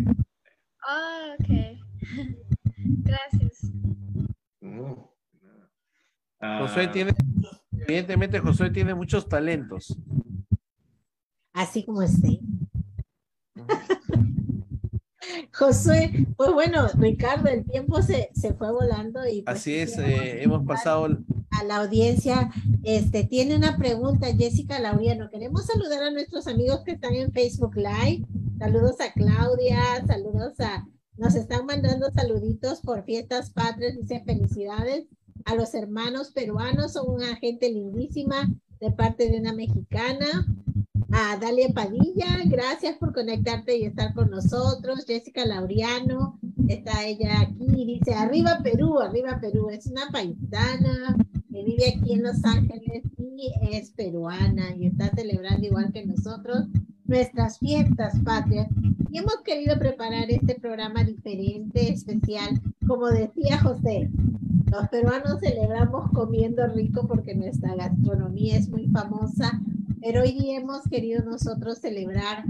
[0.86, 1.78] Ah, ok.
[3.04, 3.70] Gracias.
[6.40, 7.12] Ah, Josué tiene,
[7.72, 9.96] evidentemente Josué tiene muchos talentos.
[11.52, 12.40] Así como esté.
[15.60, 20.42] Josué, pues bueno, Ricardo, el tiempo se, se fue volando y pues Así es, eh,
[20.42, 21.18] hemos pasado,
[21.50, 22.50] a la audiencia.
[22.82, 25.28] Este tiene una pregunta, Jessica Lauriano.
[25.28, 28.24] Queremos saludar a nuestros amigos que están en Facebook Live.
[28.58, 30.86] Saludos a Claudia, saludos a,
[31.18, 35.08] nos están mandando saluditos por fiestas patrias, dice felicidades
[35.44, 38.50] a los hermanos peruanos, son una gente lindísima
[38.80, 40.46] de parte de una mexicana.
[41.12, 45.04] A Dalia Padilla, gracias por conectarte y estar con nosotros.
[45.06, 46.38] Jessica Lauriano,
[46.68, 51.16] está ella aquí dice, arriba Perú, arriba Perú, es una paisana
[51.52, 56.66] que vive aquí en Los Ángeles y es peruana y está celebrando igual que nosotros
[57.04, 58.68] nuestras fiestas patrias.
[59.10, 62.60] Y hemos querido preparar este programa diferente, especial.
[62.86, 64.08] Como decía José,
[64.70, 69.60] los peruanos celebramos comiendo rico porque nuestra gastronomía es muy famosa,
[70.00, 72.44] pero hoy día hemos querido nosotros celebrar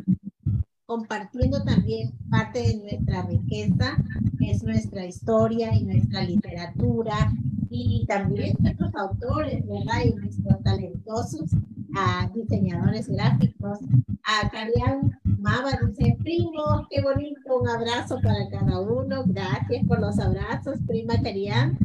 [0.86, 3.96] compartiendo también parte de nuestra riqueza,
[4.38, 7.32] que es nuestra historia y nuestra literatura,
[7.70, 10.04] y también nuestros autores, ¿verdad?
[10.04, 11.50] Y nuestros talentosos
[11.96, 13.78] ah, diseñadores gráficos.
[14.24, 20.18] A Carián Mava dice, primo, qué bonito, un abrazo para cada uno, gracias por los
[20.18, 21.78] abrazos, prima Carián.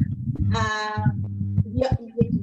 [0.52, 1.14] Ah,
[1.72, 1.88] yo,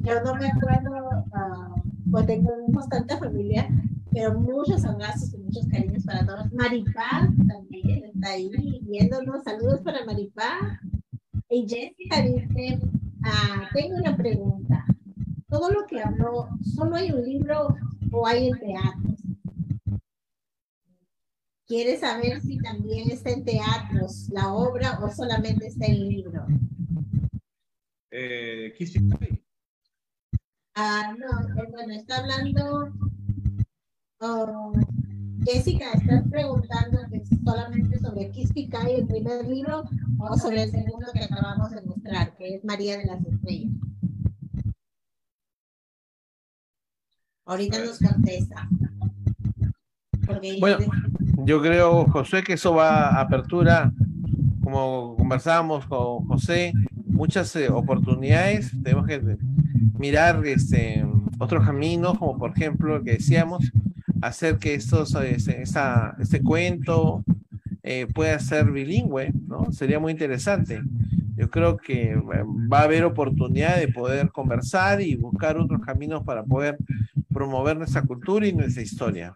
[0.02, 1.73] yo no me acuerdo, ah,
[2.14, 3.68] pues tenemos tanta familia,
[4.12, 6.54] pero muchos abrazos y muchos cariños para todos.
[6.54, 8.52] Maripaz también está ahí
[8.84, 9.44] viéndonos.
[9.44, 10.80] Saludos para Maripaz.
[11.50, 12.80] Y Jessica dice,
[13.24, 14.86] ah, tengo una pregunta.
[15.50, 17.76] Todo lo que habló, ¿solo hay un libro
[18.12, 19.20] o hay en teatros?
[21.66, 26.46] ¿Quiere saber si también está en teatros la obra o solamente está en libro?
[28.12, 29.43] Eh, Cry.
[30.76, 32.92] Ah, no, eh, bueno, está hablando.
[34.22, 34.74] oh,
[35.46, 37.00] Jessica, ¿estás preguntando
[37.44, 39.84] solamente sobre Kiss Picay, el primer libro,
[40.20, 43.74] o sobre el segundo que acabamos de mostrar, que es María de las Estrellas?
[47.46, 48.68] Ahorita nos contesta.
[50.26, 50.78] Porque Bueno.
[51.46, 53.92] Yo creo, Josué, que eso va a apertura,
[54.64, 56.72] como conversábamos con José,
[57.06, 58.72] muchas eh, oportunidades.
[58.82, 59.20] Tenemos que
[59.98, 61.06] mirar este,
[61.40, 63.72] otros caminos, como por ejemplo el que decíamos,
[64.22, 67.24] hacer que estos, este, este cuento
[67.84, 69.72] eh, pueda ser bilingüe, ¿no?
[69.72, 70.82] Sería muy interesante.
[71.36, 72.18] Yo creo que eh,
[72.72, 76.78] va a haber oportunidad de poder conversar y buscar otros caminos para poder
[77.34, 79.36] promover nuestra cultura y nuestra historia.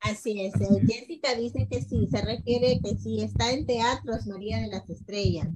[0.00, 0.54] Así es.
[0.54, 4.88] eh, Jessica dice que sí, se refiere que si está en teatros María de las
[4.88, 5.48] Estrellas,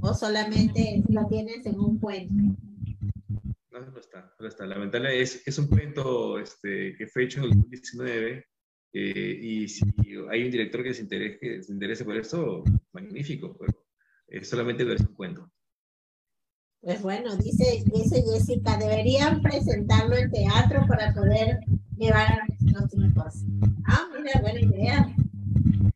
[0.00, 2.56] o solamente lo tienes en un cuento.
[3.80, 4.66] No, no está, no está.
[4.66, 8.46] Lamentable, es, es un cuento este, que fue hecho en el 2019
[8.92, 9.84] eh, y si
[10.30, 13.86] hay un director que se interese, se interese por esto, magnífico, pero
[14.26, 15.50] es solamente versión cuento.
[16.80, 21.60] Pues bueno, dice, dice Jessica, deberían presentarlo en teatro para poder
[21.96, 23.34] llevar a nuestros hijos.
[23.86, 25.16] Ah, mira, buena idea.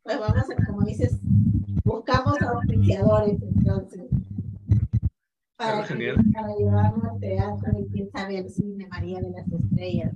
[0.02, 1.18] Pues vamos a, como dices,
[1.84, 4.02] buscamos auspiciadores entonces.
[5.62, 6.16] Para, genial.
[6.32, 10.12] para llevarlo al teatro y quién sabe al cine, María de las Estrellas.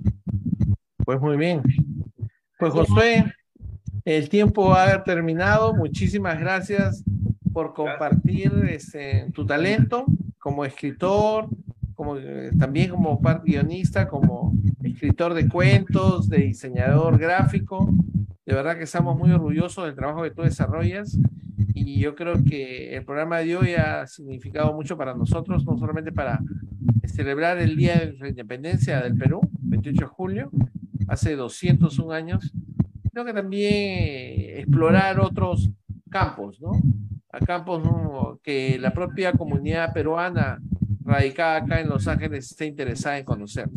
[1.05, 1.61] Pues muy bien.
[2.59, 3.33] Pues Josué,
[4.03, 5.73] el tiempo ha terminado.
[5.73, 7.03] Muchísimas gracias
[7.53, 10.05] por compartir este, tu talento
[10.39, 11.47] como escritor,
[11.95, 14.53] como, eh, también como par- guionista, como
[14.83, 17.89] escritor de cuentos, de diseñador gráfico.
[18.45, 21.17] De verdad que estamos muy orgullosos del trabajo que tú desarrollas
[21.85, 26.11] y yo creo que el programa de hoy ha significado mucho para nosotros, no solamente
[26.11, 26.39] para
[27.05, 30.51] celebrar el Día de la Independencia del Perú, 28 de julio,
[31.07, 32.53] hace 201 años,
[33.09, 35.69] sino que también explorar otros
[36.09, 36.71] campos, ¿no?
[37.31, 38.39] A campos ¿no?
[38.43, 40.59] que la propia comunidad peruana
[41.03, 43.69] radicada acá en Los Ángeles esté interesada en conocer.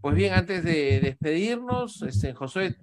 [0.00, 2.76] Pues bien, antes de despedirnos, este, Josué,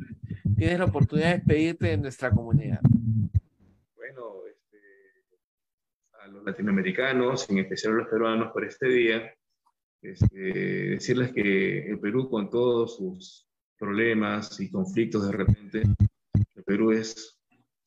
[0.55, 2.79] tienes la oportunidad de despedirte de nuestra comunidad.
[3.95, 4.77] Bueno, este,
[6.23, 9.33] a los latinoamericanos, en especial los peruanos, por este día,
[10.01, 10.35] este,
[10.95, 13.47] decirles que el Perú, con todos sus
[13.77, 15.83] problemas y conflictos de repente,
[16.55, 17.39] el Perú es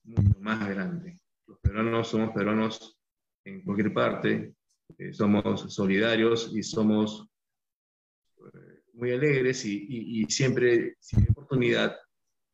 [0.05, 1.17] mucho más grande.
[1.47, 2.99] Los peruanos somos peruanos
[3.45, 4.55] en cualquier parte,
[4.99, 7.27] eh, somos solidarios y somos
[8.39, 11.97] eh, muy alegres y, y- y siempre, si hay oportunidad,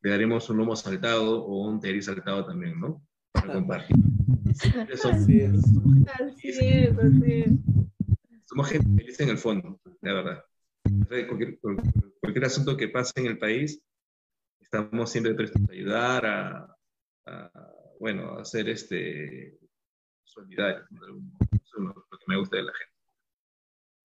[0.01, 3.01] le daremos un lomo saltado o un teri saltado también, ¿no?
[3.33, 3.97] Para compartir.
[5.03, 5.53] Así es.
[6.19, 7.51] Así es, así es.
[8.45, 10.43] somos gente feliz en el fondo, la verdad.
[11.07, 13.81] Cualquier, cualquier asunto que pase en el país,
[14.59, 16.77] estamos siempre prestos a ayudar, a,
[17.25, 17.51] a,
[17.99, 19.57] bueno, a ser este,
[20.23, 20.85] solidarios.
[20.91, 22.97] Eso es lo que me gusta de la gente.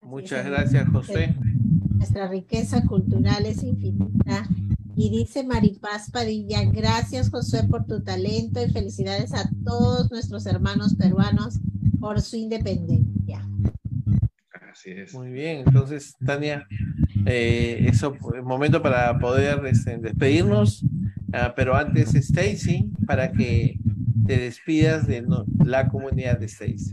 [0.03, 1.35] Muchas gracias, José.
[1.95, 4.49] Nuestra riqueza cultural es infinita.
[4.95, 10.95] Y dice Maripaz Padilla, gracias Josué por tu talento y felicidades a todos nuestros hermanos
[10.97, 11.59] peruanos
[11.99, 13.47] por su independencia.
[14.71, 15.15] Así es.
[15.15, 16.67] Muy bien, entonces, Tania,
[17.27, 20.85] eh, eso es momento para poder este, despedirnos,
[21.35, 23.79] Ah, pero antes, Stacy, para que
[24.27, 26.93] te despidas de no- la comunidad de Stacy.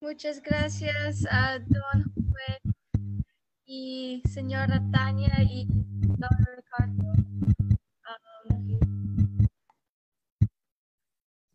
[0.00, 2.67] Muchas gracias a don Josué
[3.68, 7.12] y señora Tania y don Ricardo.
[8.48, 8.78] Um,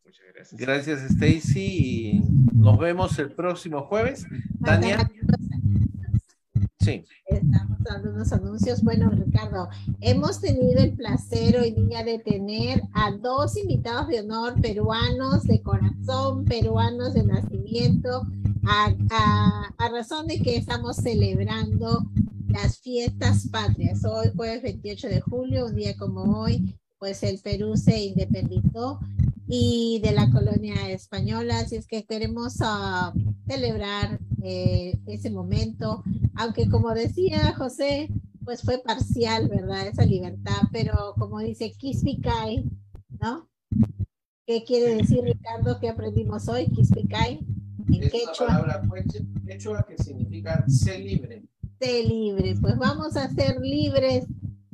[0.06, 0.62] Muchas gracias.
[0.62, 2.22] Gracias, Stacy,
[2.54, 4.28] nos vemos el próximo jueves.
[4.64, 5.10] Tania,
[6.80, 7.04] sí.
[7.26, 8.84] Estamos dando unos anuncios.
[8.84, 9.70] Bueno, Ricardo,
[10.00, 15.64] hemos tenido el placer hoy día de tener a dos invitados de honor peruanos de
[15.64, 18.28] corazón, peruanos de nacimiento,
[18.66, 22.04] a, a- a razón de que estamos celebrando
[22.48, 24.04] las fiestas patrias.
[24.06, 29.00] Hoy, jueves 28 de julio, un día como hoy, pues el Perú se independizó
[29.48, 33.14] y de la colonia española, así es que queremos ah,
[33.48, 36.04] celebrar eh, ese momento
[36.36, 38.10] aunque como decía José,
[38.44, 39.88] pues fue parcial, ¿verdad?
[39.88, 42.66] Esa libertad, pero como dice Kispicay,
[43.22, 43.48] ¿no?
[44.46, 46.66] ¿Qué quiere decir Ricardo que aprendimos hoy?
[46.68, 47.40] Kispicay,
[47.88, 48.82] en quechua,
[49.46, 51.44] quechua que significa ser libre.
[51.80, 54.26] sé libre, pues vamos a ser libres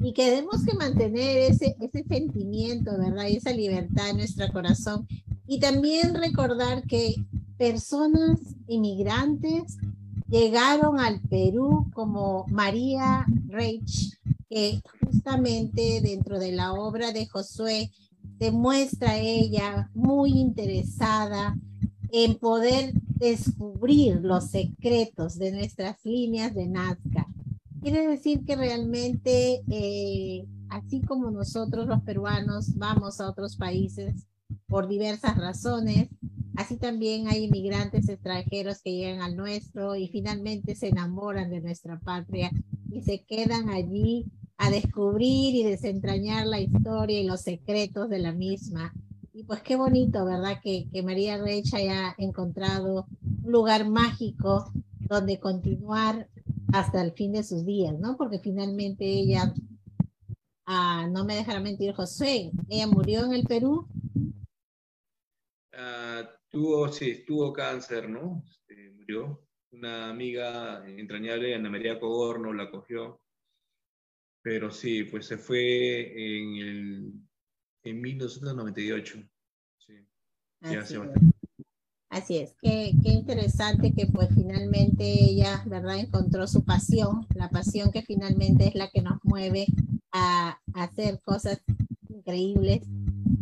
[0.01, 3.27] y que tenemos que mantener ese, ese sentimiento, ¿verdad?
[3.27, 5.07] Y esa libertad en nuestro corazón.
[5.45, 7.15] Y también recordar que
[7.57, 9.77] personas inmigrantes
[10.29, 14.17] llegaron al Perú como María Reich,
[14.49, 17.91] que justamente dentro de la obra de Josué
[18.37, 21.57] demuestra ella muy interesada
[22.11, 27.27] en poder descubrir los secretos de nuestras líneas de Nazca.
[27.81, 34.27] Quiere decir que realmente, eh, así como nosotros los peruanos vamos a otros países
[34.67, 36.09] por diversas razones,
[36.55, 41.99] así también hay inmigrantes extranjeros que llegan al nuestro y finalmente se enamoran de nuestra
[41.99, 42.51] patria
[42.91, 44.25] y se quedan allí
[44.57, 48.93] a descubrir y desentrañar la historia y los secretos de la misma.
[49.49, 50.59] Pues qué bonito, ¿verdad?
[50.63, 53.07] Que, que María Reich haya encontrado
[53.43, 56.29] un lugar mágico donde continuar
[56.71, 58.15] hasta el fin de sus días, ¿no?
[58.15, 59.51] Porque finalmente ella,
[60.67, 63.87] ah, no me dejará mentir Josué, ella murió en el Perú,
[65.73, 68.43] Ah, tuvo, sí, tuvo cáncer, ¿no?
[68.47, 69.47] Este, murió.
[69.71, 73.19] Una amiga entrañable, Ana María Cogorno, la cogió.
[74.43, 77.13] Pero sí, pues se fue en, el,
[77.81, 79.23] en 1998.
[80.61, 81.01] Ya Así es.
[82.09, 85.99] Así es, qué, qué interesante que pues finalmente ella, ¿verdad?
[85.99, 89.67] Encontró su pasión, la pasión que finalmente es la que nos mueve
[90.11, 91.61] a, a hacer cosas
[92.09, 92.81] increíbles.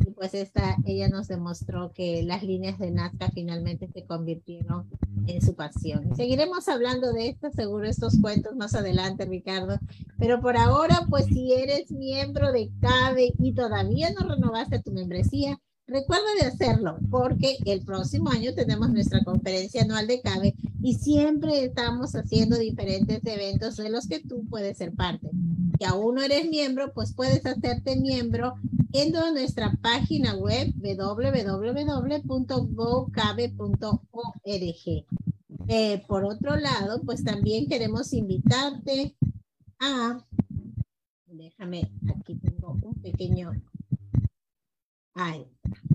[0.06, 4.90] Y pues esta, ella nos demostró que las líneas de Nazca finalmente se convirtieron
[5.28, 6.14] en su pasión.
[6.18, 9.80] Seguiremos hablando de esto, seguro estos cuentos más adelante, Ricardo,
[10.18, 15.58] pero por ahora, pues si eres miembro de CABE y todavía no renovaste tu membresía,
[15.88, 21.64] Recuerda de hacerlo porque el próximo año tenemos nuestra conferencia anual de CABE y siempre
[21.64, 25.30] estamos haciendo diferentes eventos de los que tú puedes ser parte.
[25.80, 28.56] Si aún no eres miembro, pues puedes hacerte miembro
[28.92, 32.26] en nuestra página web www.gocabe.org.
[35.70, 39.16] Eh, por otro lado, pues también queremos invitarte
[39.80, 40.26] a,
[41.28, 43.52] déjame, aquí tengo un pequeño,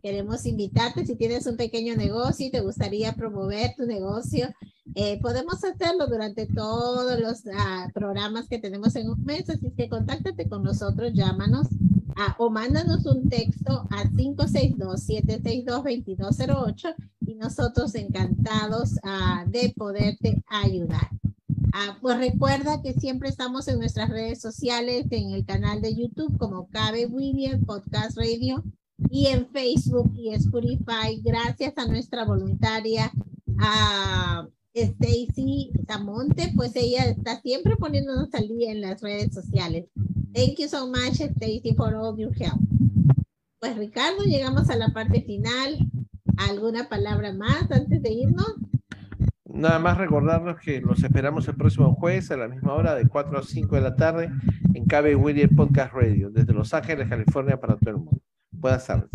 [0.02, 4.48] Queremos invitarte si tienes un pequeño negocio y te gustaría promover tu negocio.
[4.94, 9.88] Eh, podemos hacerlo durante todos los uh, programas que tenemos en un mes, así que
[9.88, 16.96] contáctate con nosotros, llámanos uh, o mándanos un texto a 562-762-2208
[17.26, 21.10] y nosotros encantados uh, de poderte ayudar.
[22.00, 26.66] pues recuerda que siempre estamos en nuestras redes sociales, en el canal de YouTube como
[26.68, 28.64] Cabe William Podcast Radio
[29.10, 33.10] y en Facebook y Spotify, gracias a nuestra voluntaria,
[33.58, 39.86] a Stacy Tamonte, pues ella está siempre poniéndonos al día en las redes sociales.
[40.32, 42.58] Thank you so much, Stacy, for all your help.
[43.60, 45.78] Pues Ricardo, llegamos a la parte final.
[46.38, 48.54] ¿Alguna palabra más antes de irnos?
[49.44, 53.38] Nada más recordarnos que los esperamos el próximo jueves a la misma hora de 4
[53.38, 54.30] a 5 de la tarde
[54.72, 58.21] en KB William Podcast Radio, desde Los Ángeles, California, para todo el mundo.
[58.62, 59.10] Buenas tardes.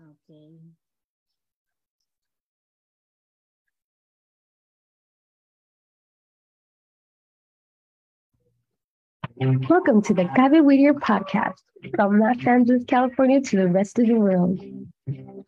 [0.00, 0.58] Okay.
[9.68, 11.62] Welcome to the Gaby Whittier podcast
[11.94, 14.60] from Los Angeles, California to the rest of the world.
[15.06, 15.44] The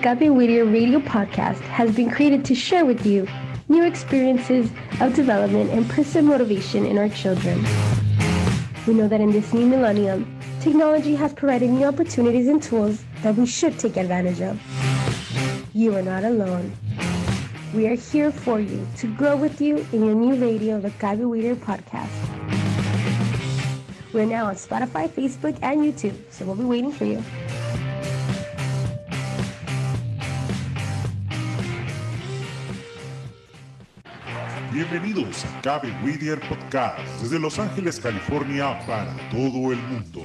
[0.00, 3.26] Gaby Whittier radio podcast has been created to share with you
[3.68, 7.64] new experiences of development and personal motivation in our children.
[8.86, 13.34] We know that in this new millennium, technology has provided new opportunities and tools that
[13.34, 14.60] we should take advantage of.
[15.74, 16.72] You are not alone.
[17.74, 21.24] We are here for you to grow with you in your new radio, the Gaby
[21.24, 22.61] Whittier podcast.
[24.12, 27.22] We're now on Spotify, Facebook, and YouTube, so we'll be waiting for you.
[34.70, 40.24] Bienvenidos a Cabe Whittier Podcast desde Los Ángeles, California para todo el mundo.